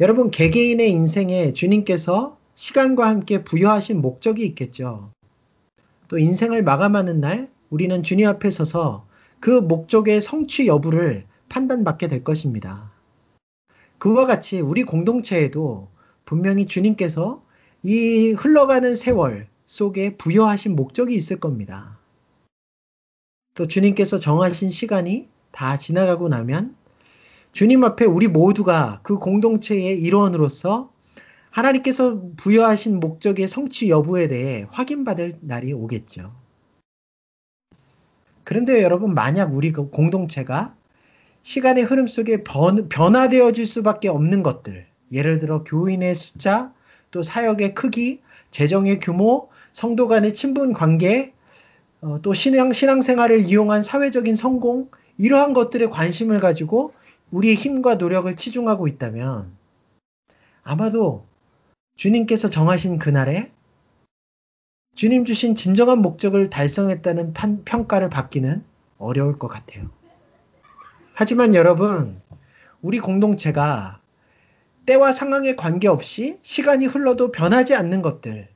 여러분, 0.00 0.30
개개인의 0.30 0.90
인생에 0.90 1.52
주님께서 1.52 2.36
시간과 2.54 3.06
함께 3.06 3.44
부여하신 3.44 4.02
목적이 4.02 4.44
있겠죠. 4.46 5.12
또 6.08 6.18
인생을 6.18 6.62
마감하는 6.64 7.20
날 7.20 7.50
우리는 7.70 8.02
주님 8.02 8.26
앞에 8.26 8.50
서서 8.50 9.06
그 9.38 9.50
목적의 9.50 10.20
성취 10.20 10.66
여부를 10.66 11.26
판단받게 11.48 12.08
될 12.08 12.24
것입니다. 12.24 12.89
그와 14.00 14.26
같이 14.26 14.60
우리 14.60 14.82
공동체에도 14.82 15.88
분명히 16.24 16.66
주님께서 16.66 17.44
이 17.82 18.32
흘러가는 18.32 18.94
세월, 18.94 19.46
속에 19.66 20.16
부여하신 20.16 20.74
목적이 20.74 21.14
있을 21.14 21.38
겁니다. 21.38 22.00
또 23.54 23.66
주님께서 23.66 24.18
정하신 24.18 24.70
시간이 24.70 25.28
다 25.52 25.76
지나가고 25.76 26.30
나면 26.30 26.74
주님 27.52 27.84
앞에 27.84 28.06
우리 28.06 28.26
모두가 28.26 29.00
그 29.02 29.18
공동체의 29.18 30.00
일원으로서 30.00 30.90
하나님께서 31.50 32.22
부여하신 32.38 33.00
목적의 33.00 33.48
성취 33.48 33.90
여부에 33.90 34.28
대해 34.28 34.66
확인받을 34.70 35.32
날이 35.40 35.74
오겠죠. 35.74 36.32
그런데 38.44 38.82
여러분, 38.82 39.14
만약 39.14 39.54
우리 39.54 39.72
그 39.72 39.90
공동체가 39.90 40.74
시간의 41.42 41.84
흐름 41.84 42.06
속에 42.06 42.42
변, 42.44 42.88
변화되어질 42.88 43.66
수밖에 43.66 44.08
없는 44.08 44.42
것들, 44.42 44.86
예를 45.12 45.38
들어 45.38 45.64
교인의 45.64 46.14
숫자, 46.14 46.72
또 47.10 47.22
사역의 47.22 47.74
크기, 47.74 48.20
재정의 48.50 48.98
규모, 48.98 49.48
성도 49.72 50.08
간의 50.08 50.34
친분 50.34 50.72
관계, 50.72 51.32
어, 52.00 52.18
또 52.22 52.34
신앙, 52.34 52.72
신앙생활을 52.72 53.40
이용한 53.40 53.82
사회적인 53.82 54.36
성공, 54.36 54.90
이러한 55.18 55.52
것들에 55.52 55.86
관심을 55.86 56.40
가지고 56.40 56.92
우리의 57.30 57.54
힘과 57.54 57.96
노력을 57.96 58.34
치중하고 58.34 58.88
있다면 58.88 59.52
아마도 60.62 61.26
주님께서 61.96 62.48
정하신 62.48 62.98
그날에 62.98 63.50
주님 64.94 65.24
주신 65.24 65.54
진정한 65.54 66.00
목적을 66.00 66.50
달성했다는 66.50 67.34
평가를 67.64 68.08
받기는 68.10 68.64
어려울 68.98 69.38
것 69.38 69.48
같아요. 69.48 69.90
하지만 71.20 71.54
여러분, 71.54 72.18
우리 72.80 72.98
공동체가 72.98 74.00
때와 74.86 75.12
상황에 75.12 75.54
관계없이 75.54 76.38
시간이 76.40 76.86
흘러도 76.86 77.30
변하지 77.30 77.74
않는 77.74 78.00
것들, 78.00 78.48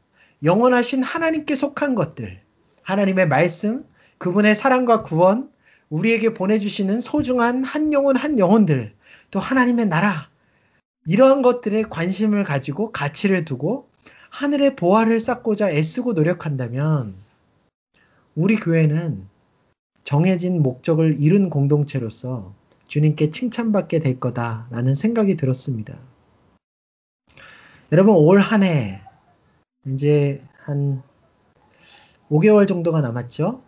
영원하신 0.42 1.02
하나님께 1.02 1.56
속한 1.56 1.94
것들, 1.94 2.40
하나님의 2.80 3.28
말씀, 3.28 3.84
그분의 4.16 4.54
사랑과 4.54 5.02
구원, 5.02 5.50
우리에게 5.90 6.32
보내주시는 6.32 7.02
소중한 7.02 7.64
한 7.64 7.92
영혼 7.92 8.16
한 8.16 8.38
영혼들, 8.38 8.94
또 9.30 9.40
하나님의 9.40 9.84
나라, 9.84 10.30
이러한 11.04 11.42
것들에 11.42 11.82
관심을 11.82 12.44
가지고 12.44 12.92
가치를 12.92 13.44
두고 13.44 13.90
하늘의 14.30 14.76
보화를 14.76 15.20
쌓고자 15.20 15.68
애쓰고 15.68 16.14
노력한다면 16.14 17.14
우리 18.34 18.56
교회는 18.56 19.33
정해진 20.04 20.62
목적을 20.62 21.16
이룬 21.20 21.50
공동체로서 21.50 22.54
주님께 22.88 23.30
칭찬받게 23.30 23.98
될 24.00 24.20
거다라는 24.20 24.94
생각이 24.94 25.36
들었습니다. 25.36 25.98
여러분 27.92 28.14
올 28.16 28.38
한 28.40 28.62
해 28.62 29.00
이제 29.86 30.40
한 30.58 31.02
5개월 32.30 32.66
정도가 32.66 33.00
남았죠. 33.00 33.62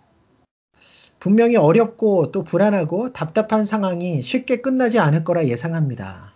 분명히 1.19 1.57
어렵고 1.57 2.31
또 2.33 2.45
불안하고 2.45 3.13
답답한 3.13 3.65
상황이 3.65 4.23
쉽게 4.23 4.61
끝나지 4.61 4.99
않을 4.99 5.25
거라 5.25 5.47
예상합니다. 5.47 6.35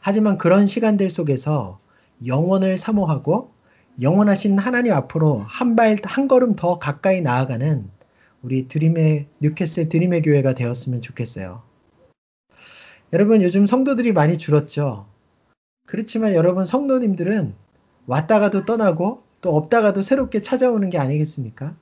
하지만 0.00 0.38
그런 0.38 0.66
시간들 0.66 1.10
속에서 1.10 1.80
영원을 2.26 2.76
사모하고 2.76 3.52
영원하신 4.00 4.58
하나님 4.58 4.92
앞으로 4.92 5.44
한 5.46 5.76
발, 5.76 5.96
한 6.04 6.28
걸음 6.28 6.56
더 6.56 6.78
가까이 6.78 7.20
나아가는 7.20 7.90
우리 8.44 8.68
드림의, 8.68 9.26
뉴캐슬 9.40 9.88
드림의 9.88 10.20
교회가 10.20 10.52
되었으면 10.52 11.00
좋겠어요. 11.00 11.62
여러분, 13.14 13.40
요즘 13.40 13.64
성도들이 13.64 14.12
많이 14.12 14.36
줄었죠? 14.36 15.06
그렇지만 15.86 16.34
여러분, 16.34 16.66
성도님들은 16.66 17.54
왔다가도 18.06 18.66
떠나고 18.66 19.22
또 19.40 19.56
없다가도 19.56 20.02
새롭게 20.02 20.42
찾아오는 20.42 20.90
게 20.90 20.98
아니겠습니까? 20.98 21.74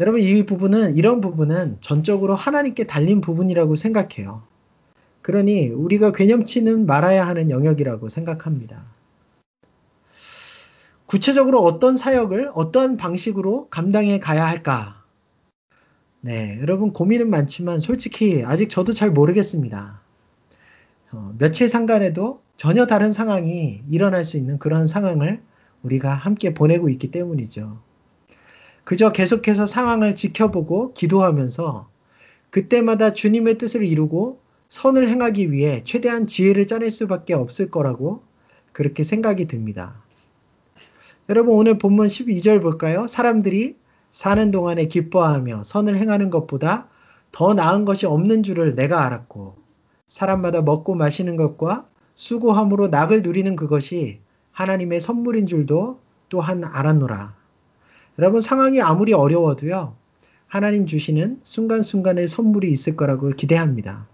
여러분, 0.00 0.20
이 0.20 0.44
부분은, 0.44 0.96
이런 0.96 1.20
부분은 1.20 1.76
전적으로 1.80 2.34
하나님께 2.34 2.88
달린 2.88 3.20
부분이라고 3.20 3.76
생각해요. 3.76 4.42
그러니 5.22 5.68
우리가 5.68 6.10
괴념치는 6.10 6.86
말아야 6.86 7.24
하는 7.24 7.50
영역이라고 7.50 8.08
생각합니다. 8.08 8.97
구체적으로 11.08 11.60
어떤 11.62 11.96
사역을 11.96 12.50
어떠한 12.52 12.98
방식으로 12.98 13.68
감당해 13.70 14.18
가야 14.18 14.46
할까? 14.46 15.02
네, 16.20 16.58
여러분 16.60 16.92
고민은 16.92 17.30
많지만 17.30 17.80
솔직히 17.80 18.42
아직 18.44 18.68
저도 18.68 18.92
잘 18.92 19.10
모르겠습니다. 19.10 20.02
어, 21.12 21.34
며칠 21.38 21.66
상간에도 21.66 22.42
전혀 22.58 22.84
다른 22.84 23.10
상황이 23.10 23.80
일어날 23.88 24.22
수 24.22 24.36
있는 24.36 24.58
그런 24.58 24.86
상황을 24.86 25.40
우리가 25.82 26.12
함께 26.12 26.52
보내고 26.52 26.90
있기 26.90 27.10
때문이죠. 27.10 27.80
그저 28.84 29.10
계속해서 29.10 29.66
상황을 29.66 30.14
지켜보고 30.14 30.92
기도하면서 30.92 31.88
그때마다 32.50 33.14
주님의 33.14 33.56
뜻을 33.56 33.82
이루고 33.82 34.40
선을 34.68 35.08
행하기 35.08 35.52
위해 35.52 35.80
최대한 35.84 36.26
지혜를 36.26 36.66
짜낼 36.66 36.90
수밖에 36.90 37.32
없을 37.32 37.70
거라고 37.70 38.22
그렇게 38.72 39.04
생각이 39.04 39.46
듭니다. 39.46 40.02
여러분 41.30 41.56
오늘 41.56 41.76
본문 41.76 42.06
12절 42.06 42.62
볼까요? 42.62 43.06
사람들이 43.06 43.76
사는 44.10 44.50
동안에 44.50 44.86
기뻐하며 44.86 45.62
선을 45.62 45.98
행하는 45.98 46.30
것보다 46.30 46.88
더 47.32 47.52
나은 47.52 47.84
것이 47.84 48.06
없는 48.06 48.42
줄을 48.42 48.74
내가 48.74 49.04
알았고 49.04 49.56
사람마다 50.06 50.62
먹고 50.62 50.94
마시는 50.94 51.36
것과 51.36 51.86
수고함으로 52.14 52.88
낙을 52.88 53.22
누리는 53.22 53.56
그것이 53.56 54.20
하나님의 54.52 55.00
선물인 55.00 55.46
줄도 55.46 56.00
또한 56.30 56.64
알았노라. 56.64 57.36
여러분 58.18 58.40
상황이 58.40 58.80
아무리 58.80 59.12
어려워도요. 59.12 59.96
하나님 60.46 60.86
주시는 60.86 61.40
순간순간의 61.44 62.26
선물이 62.26 62.70
있을 62.70 62.96
거라고 62.96 63.28
기대합니다. 63.32 64.08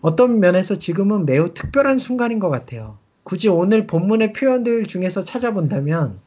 어떤 0.00 0.40
면에서 0.40 0.74
지금은 0.74 1.26
매우 1.26 1.54
특별한 1.54 1.98
순간인 1.98 2.40
것 2.40 2.50
같아요. 2.50 2.98
굳이 3.26 3.48
오늘 3.48 3.88
본문의 3.88 4.32
표현들 4.34 4.84
중에서 4.84 5.20
찾아본다면 5.20 6.20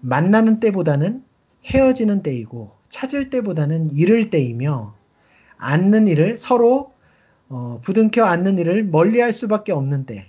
만나는 0.00 0.58
때보다는 0.58 1.22
헤어지는 1.64 2.24
때이고 2.24 2.72
찾을 2.88 3.30
때보다는 3.30 3.92
잃을 3.92 4.28
때이며 4.28 4.96
앉는 5.58 6.08
일을 6.08 6.36
서로 6.36 6.92
어, 7.48 7.80
부둥켜 7.84 8.24
앉는 8.24 8.58
일을 8.58 8.82
멀리할 8.82 9.32
수밖에 9.32 9.70
없는 9.70 10.06
때, 10.06 10.28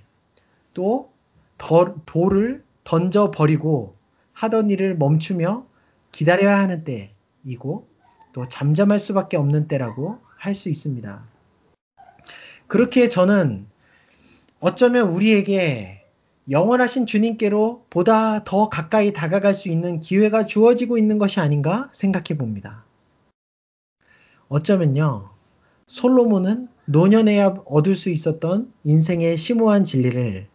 또 0.75 1.11
돌을 2.05 2.63
던져 2.83 3.31
버리고 3.31 3.95
하던 4.33 4.69
일을 4.69 4.95
멈추며 4.95 5.65
기다려야 6.11 6.59
하는 6.59 6.83
때이고 6.83 7.87
또 8.31 8.47
잠잠할 8.47 8.99
수밖에 8.99 9.37
없는 9.37 9.67
때라고 9.67 10.19
할 10.37 10.53
수 10.53 10.69
있습니다. 10.69 11.25
그렇게 12.67 13.09
저는 13.09 13.68
어쩌면 14.61 15.07
우리에게 15.07 16.03
영원하신 16.49 17.05
주님께로 17.05 17.85
보다 17.89 18.43
더 18.43 18.67
가까이 18.67 19.13
다가갈 19.13 19.53
수 19.53 19.69
있는 19.69 20.01
기회가 20.01 20.45
주어지고 20.45 20.97
있는 20.97 21.17
것이 21.17 21.39
아닌가 21.39 21.89
생각해 21.93 22.37
봅니다. 22.37 22.85
어쩌면요, 24.49 25.29
솔로몬은 25.87 26.67
노년에야 26.85 27.59
얻을 27.65 27.95
수 27.95 28.09
있었던 28.09 28.73
인생의 28.83 29.37
심오한 29.37 29.85
진리를 29.85 30.47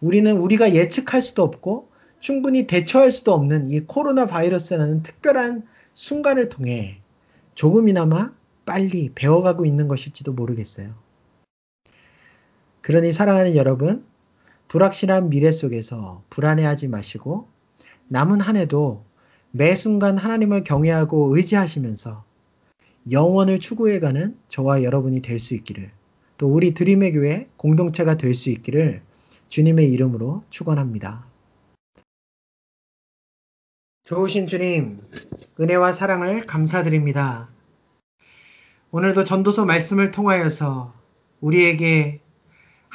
우리는 0.00 0.36
우리가 0.36 0.74
예측할 0.74 1.22
수도 1.22 1.42
없고 1.42 1.88
충분히 2.20 2.66
대처할 2.66 3.10
수도 3.10 3.32
없는 3.32 3.70
이 3.70 3.80
코로나 3.80 4.26
바이러스라는 4.26 5.02
특별한 5.02 5.66
순간을 5.94 6.50
통해 6.50 7.00
조금이나마 7.54 8.34
빨리 8.66 9.10
배워가고 9.14 9.64
있는 9.64 9.88
것일지도 9.88 10.34
모르겠어요. 10.34 11.05
그러니 12.86 13.12
사랑하는 13.12 13.56
여러분, 13.56 14.06
불확실한 14.68 15.28
미래 15.28 15.50
속에서 15.50 16.22
불안해하지 16.30 16.86
마시고 16.86 17.48
남은 18.06 18.40
한 18.40 18.56
해도 18.56 19.04
매 19.50 19.74
순간 19.74 20.16
하나님을 20.16 20.62
경외하고 20.62 21.36
의지하시면서 21.36 22.24
영원을 23.10 23.58
추구해가는 23.58 24.38
저와 24.46 24.84
여러분이 24.84 25.20
될 25.20 25.40
수 25.40 25.54
있기를 25.54 25.90
또 26.38 26.46
우리 26.46 26.74
드림의 26.74 27.12
교회 27.14 27.48
공동체가 27.56 28.18
될 28.18 28.34
수 28.34 28.50
있기를 28.50 29.02
주님의 29.48 29.90
이름으로 29.90 30.44
축원합니다. 30.50 31.26
좋으신 34.04 34.46
주님, 34.46 35.00
은혜와 35.58 35.92
사랑을 35.92 36.46
감사드립니다. 36.46 37.50
오늘도 38.92 39.24
전도서 39.24 39.64
말씀을 39.64 40.12
통하여서 40.12 40.94
우리에게 41.40 42.20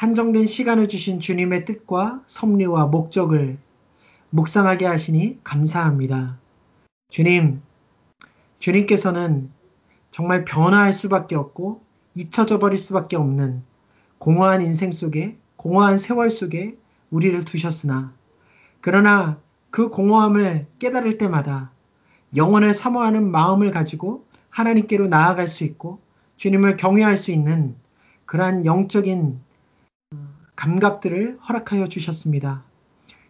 한정된 0.02 0.48
시간을 0.48 0.88
주신 0.88 1.20
주님의 1.20 1.64
뜻과 1.64 2.24
섭리와 2.26 2.88
목적을 2.88 3.60
묵상하게 4.32 4.88
하시니 4.88 5.42
감사합니다. 5.44 6.40
주님, 7.10 7.62
주님께서는 8.58 9.52
정말 10.10 10.44
변화할 10.44 10.92
수밖에 10.92 11.36
없고 11.36 11.84
잊혀져 12.16 12.58
버릴 12.58 12.80
수밖에 12.80 13.16
없는 13.16 13.62
공허한 14.18 14.64
인생 14.64 14.92
속에 14.92 15.38
공허한 15.56 16.00
세월 16.00 16.32
속에 16.32 16.80
우리를 17.12 17.46
두셨으나 17.46 18.12
그러나 18.82 19.40
그 19.70 19.90
공허함을 19.90 20.66
깨달을 20.80 21.20
때마다 21.20 21.74
영원을 22.36 22.74
사모하는 22.74 23.30
마음을 23.30 23.70
가지고 23.70 24.26
하나님께로 24.50 25.10
나아갈 25.10 25.46
수 25.46 25.64
있고 25.64 26.00
주님을 26.38 26.78
경외할 26.78 27.18
수 27.18 27.30
있는 27.30 27.76
그러한 28.26 28.66
영적인 28.66 29.38
어, 29.38 29.51
감각들을 30.62 31.40
허락하여 31.50 31.88
주셨습니다. 31.88 32.64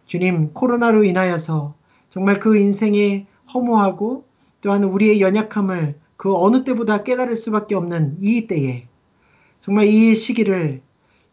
주님, 0.04 0.52
코로나로 0.52 1.02
인하여서 1.04 1.74
정말 2.10 2.38
그 2.38 2.58
인생의 2.58 3.26
허무하고 3.54 4.26
또한 4.60 4.84
우리의 4.84 5.22
연약함을 5.22 5.98
그 6.18 6.36
어느 6.36 6.62
때보다 6.62 7.02
깨달을 7.02 7.34
수밖에 7.34 7.74
없는 7.74 8.18
이 8.20 8.46
때에 8.46 8.86
정말 9.60 9.86
이 9.86 10.14
시기를 10.14 10.82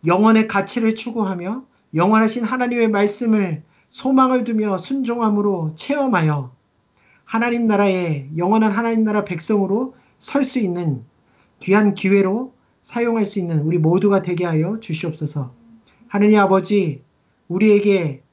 영원의 0.05 0.47
가치를 0.47 0.95
추구하며 0.95 1.65
영원하신 1.93 2.45
하나님의 2.45 2.87
말씀을 2.87 3.63
소망을 3.89 4.45
두며 4.45 4.77
순종함으로 4.77 5.73
체험하여 5.75 6.55
하나님 7.25 7.67
나라의 7.67 8.29
영원한 8.37 8.71
하나님 8.71 9.03
나라 9.03 9.25
백성으로 9.25 9.95
설 10.17 10.45
수 10.45 10.59
있는 10.59 11.03
귀한 11.59 11.93
기회로 11.93 12.53
사용할 12.81 13.25
수 13.25 13.39
있는 13.39 13.59
우리 13.59 13.77
모두가 13.77 14.21
되게 14.21 14.45
하여 14.45 14.79
주시옵소서. 14.79 15.58
하느님 16.09 16.39
아버지, 16.39 17.03
우리에게 17.47 18.23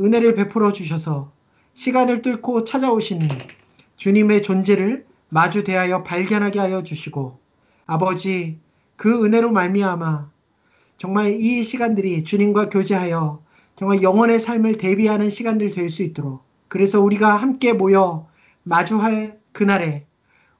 은혜를 0.00 0.34
베풀어 0.36 0.72
주셔서 0.72 1.32
시간을 1.74 2.22
뚫고 2.22 2.64
찾아오시는 2.64 3.28
주님의 3.96 4.42
존재를 4.42 5.04
마주 5.28 5.62
대하여 5.62 6.02
발견하게 6.02 6.58
하여 6.58 6.82
주시고 6.82 7.38
아버지 7.84 8.58
그 8.96 9.22
은혜로 9.22 9.52
말미암아 9.52 10.30
정말 10.96 11.34
이 11.38 11.62
시간들이 11.62 12.24
주님과 12.24 12.70
교제하여 12.70 13.42
정말 13.76 14.02
영원의 14.02 14.38
삶을 14.38 14.78
대비하는 14.78 15.28
시간들 15.28 15.68
될 15.70 15.90
수 15.90 16.02
있도록 16.02 16.40
그래서 16.68 17.02
우리가 17.02 17.36
함께 17.36 17.74
모여 17.74 18.28
마주할 18.62 19.38
그날에 19.52 20.06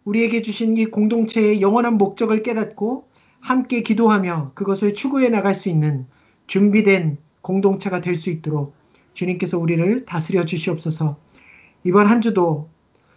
우리에게 0.04 0.42
주신 0.42 0.76
이 0.76 0.84
공동체의 0.84 1.62
영원한 1.62 1.96
목적을 1.96 2.42
깨닫고 2.42 3.08
함께 3.40 3.80
기도하며 3.80 4.52
그것을 4.54 4.92
추구해 4.92 5.30
나갈 5.30 5.54
수 5.54 5.70
있는 5.70 6.06
준비된 6.46 7.18
공동체가 7.42 8.00
될 8.00 8.14
수 8.16 8.30
있도록 8.30 8.74
주님께서 9.14 9.58
우리를 9.58 10.04
다스려 10.04 10.44
주시옵소서. 10.44 11.16
이번 11.84 12.06
한 12.06 12.20
주도 12.20 12.68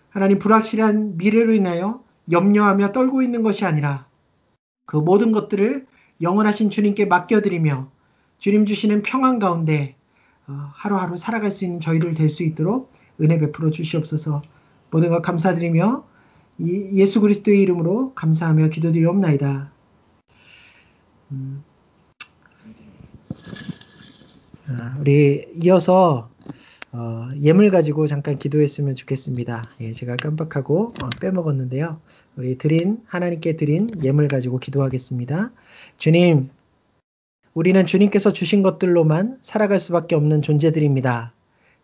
하나님 0.09 0.39
불확실한 0.39 1.17
미래로 1.17 1.53
인하여 1.53 2.03
염려하며 2.31 2.91
떨고 2.91 3.21
있는 3.21 3.43
것이 3.43 3.65
아니라 3.65 4.07
그 4.85 4.97
모든 4.97 5.31
것들을 5.31 5.85
영원하신 6.21 6.69
주님께 6.69 7.05
맡겨드리며 7.05 7.91
주님 8.37 8.65
주시는 8.65 9.03
평안 9.03 9.39
가운데 9.39 9.95
어, 10.47 10.71
하루하루 10.73 11.17
살아갈 11.17 11.51
수 11.51 11.65
있는 11.65 11.79
저희들 11.79 12.13
될 12.13 12.29
수 12.29 12.43
있도록 12.43 12.91
은혜 13.21 13.39
베풀어 13.39 13.69
주시옵소서. 13.71 14.41
모든 14.91 15.09
것 15.09 15.21
감사드리며 15.21 16.07
예수 16.61 17.21
그리스도의 17.21 17.61
이름으로 17.61 18.13
감사하며 18.15 18.69
기도드리옵나이다. 18.69 19.71
음. 21.31 21.63
우리 24.99 25.45
이어서 25.63 26.29
어, 26.91 27.29
예물 27.39 27.69
가지고 27.69 28.07
잠깐 28.07 28.35
기도했으면 28.35 28.95
좋겠습니다. 28.95 29.63
예, 29.81 29.91
제가 29.91 30.15
깜빡하고 30.15 30.93
어, 31.01 31.09
빼먹었는데요. 31.21 32.01
우리 32.35 32.57
드린 32.57 33.03
하나님께 33.05 33.57
드린 33.57 33.87
예물 34.03 34.27
가지고 34.27 34.57
기도하겠습니다. 34.57 35.51
주님, 35.97 36.49
우리는 37.53 37.85
주님께서 37.85 38.33
주신 38.33 38.63
것들로만 38.63 39.37
살아갈 39.41 39.79
수밖에 39.79 40.15
없는 40.15 40.41
존재들입니다. 40.41 41.33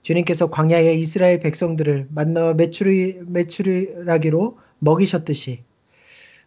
주님께서 0.02 0.50
광야의 0.50 1.00
이스라엘 1.00 1.39
백성들을 1.39 2.08
만나 2.10 2.54
매출이, 2.54 3.21
매출이라기로 3.28 4.58
먹이셨듯이 4.80 5.63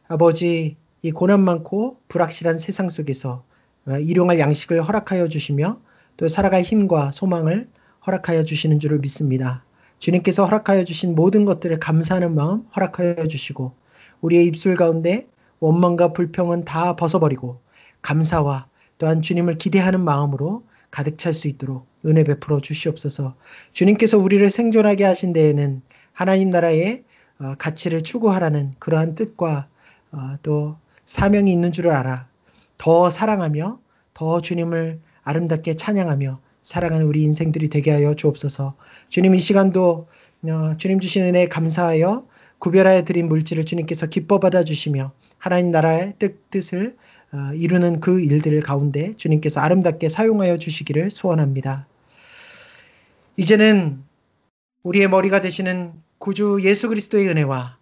아버지 0.08 0.76
이 1.02 1.10
고난 1.12 1.42
많고 1.42 1.98
불확실한 2.08 2.58
세상 2.58 2.88
속에서 2.88 3.44
어, 3.86 3.98
일용할 3.98 4.40
양식을 4.40 4.82
허락하여 4.82 5.28
주시며 5.28 5.80
또 6.18 6.28
살아갈 6.28 6.62
힘과 6.62 7.12
소망을 7.12 7.68
허락하여 8.06 8.42
주시는 8.42 8.80
줄을 8.80 8.98
믿습니다. 8.98 9.64
주님께서 9.98 10.44
허락하여 10.44 10.84
주신 10.84 11.14
모든 11.14 11.44
것들을 11.44 11.78
감사하는 11.78 12.34
마음 12.34 12.66
허락하여 12.76 13.26
주시고 13.26 13.72
우리의 14.20 14.44
입술 14.46 14.74
가운데 14.74 15.26
원망과 15.60 16.12
불평은 16.12 16.64
다 16.64 16.96
벗어버리고 16.96 17.60
감사와 18.02 18.66
또한 18.98 19.22
주님을 19.22 19.58
기대하는 19.58 20.00
마음으로 20.00 20.64
가득 20.90 21.18
찰 21.18 21.32
수 21.32 21.48
있도록 21.48 21.86
은혜 22.04 22.24
베풀어 22.24 22.60
주시옵소서. 22.60 23.34
주님께서 23.72 24.18
우리를 24.18 24.48
생존하게 24.50 25.04
하신 25.04 25.32
데에는 25.32 25.82
하나님 26.12 26.50
나라의 26.50 27.04
어, 27.40 27.54
가치를 27.56 28.02
추구하라는 28.02 28.72
그러한 28.80 29.14
뜻과 29.14 29.68
어, 30.10 30.18
또 30.42 30.76
사명이 31.04 31.52
있는 31.52 31.70
줄을 31.70 31.92
알아 31.92 32.26
더 32.76 33.08
사랑하며 33.08 33.78
더 34.14 34.40
주님을 34.40 35.00
아름답게 35.28 35.74
찬양하며 35.74 36.40
살아가는 36.62 37.06
우리 37.06 37.22
인생들이 37.22 37.68
되게 37.68 37.90
하여 37.90 38.14
주옵소서. 38.14 38.74
주님 39.08 39.34
이 39.34 39.40
시간도 39.40 40.06
어, 40.42 40.76
주님 40.78 41.00
주신 41.00 41.24
은혜 41.24 41.48
감사하여 41.48 42.26
구별하여 42.58 43.04
드린 43.04 43.28
물질을 43.28 43.64
주님께서 43.64 44.06
기뻐 44.06 44.40
받아 44.40 44.64
주시며 44.64 45.12
하나님 45.38 45.70
나라의 45.70 46.14
뜻, 46.18 46.50
뜻을 46.50 46.96
어, 47.32 47.54
이루는 47.54 48.00
그 48.00 48.20
일들 48.20 48.60
가운데 48.62 49.14
주님께서 49.16 49.60
아름답게 49.60 50.08
사용하여 50.08 50.58
주시기를 50.58 51.10
소원합니다. 51.10 51.86
이제는 53.36 54.02
우리의 54.82 55.08
머리가 55.08 55.40
되시는 55.40 55.92
구주 56.18 56.60
예수 56.62 56.88
그리스도의 56.88 57.28
은혜와 57.28 57.76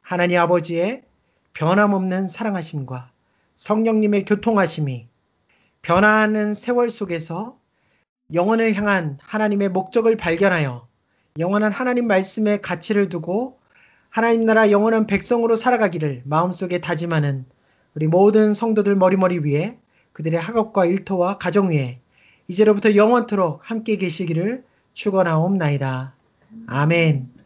하나님 0.00 0.38
아버지의 0.38 1.02
변함없는 1.54 2.28
사랑하심과 2.28 3.10
성령님의 3.56 4.24
교통하심이 4.24 5.11
변화하는 5.82 6.54
세월 6.54 6.90
속에서 6.90 7.58
영혼을 8.32 8.72
향한 8.74 9.18
하나님의 9.20 9.68
목적을 9.70 10.16
발견하여 10.16 10.86
영원한 11.38 11.72
하나님 11.72 12.06
말씀의 12.06 12.62
가치를 12.62 13.08
두고 13.08 13.58
하나님 14.08 14.44
나라 14.44 14.70
영원한 14.70 15.06
백성으로 15.06 15.56
살아가기를 15.56 16.22
마음속에 16.24 16.80
다짐하는 16.80 17.46
우리 17.94 18.06
모든 18.06 18.54
성도들 18.54 18.94
머리머리 18.94 19.38
위에 19.40 19.78
그들의 20.12 20.38
학업과 20.38 20.86
일터와 20.86 21.38
가정 21.38 21.70
위에 21.70 22.00
이제로부터 22.48 22.94
영원토록 22.94 23.68
함께 23.70 23.96
계시기를 23.96 24.64
축원하옵나이다. 24.92 26.14
아멘. 26.66 27.41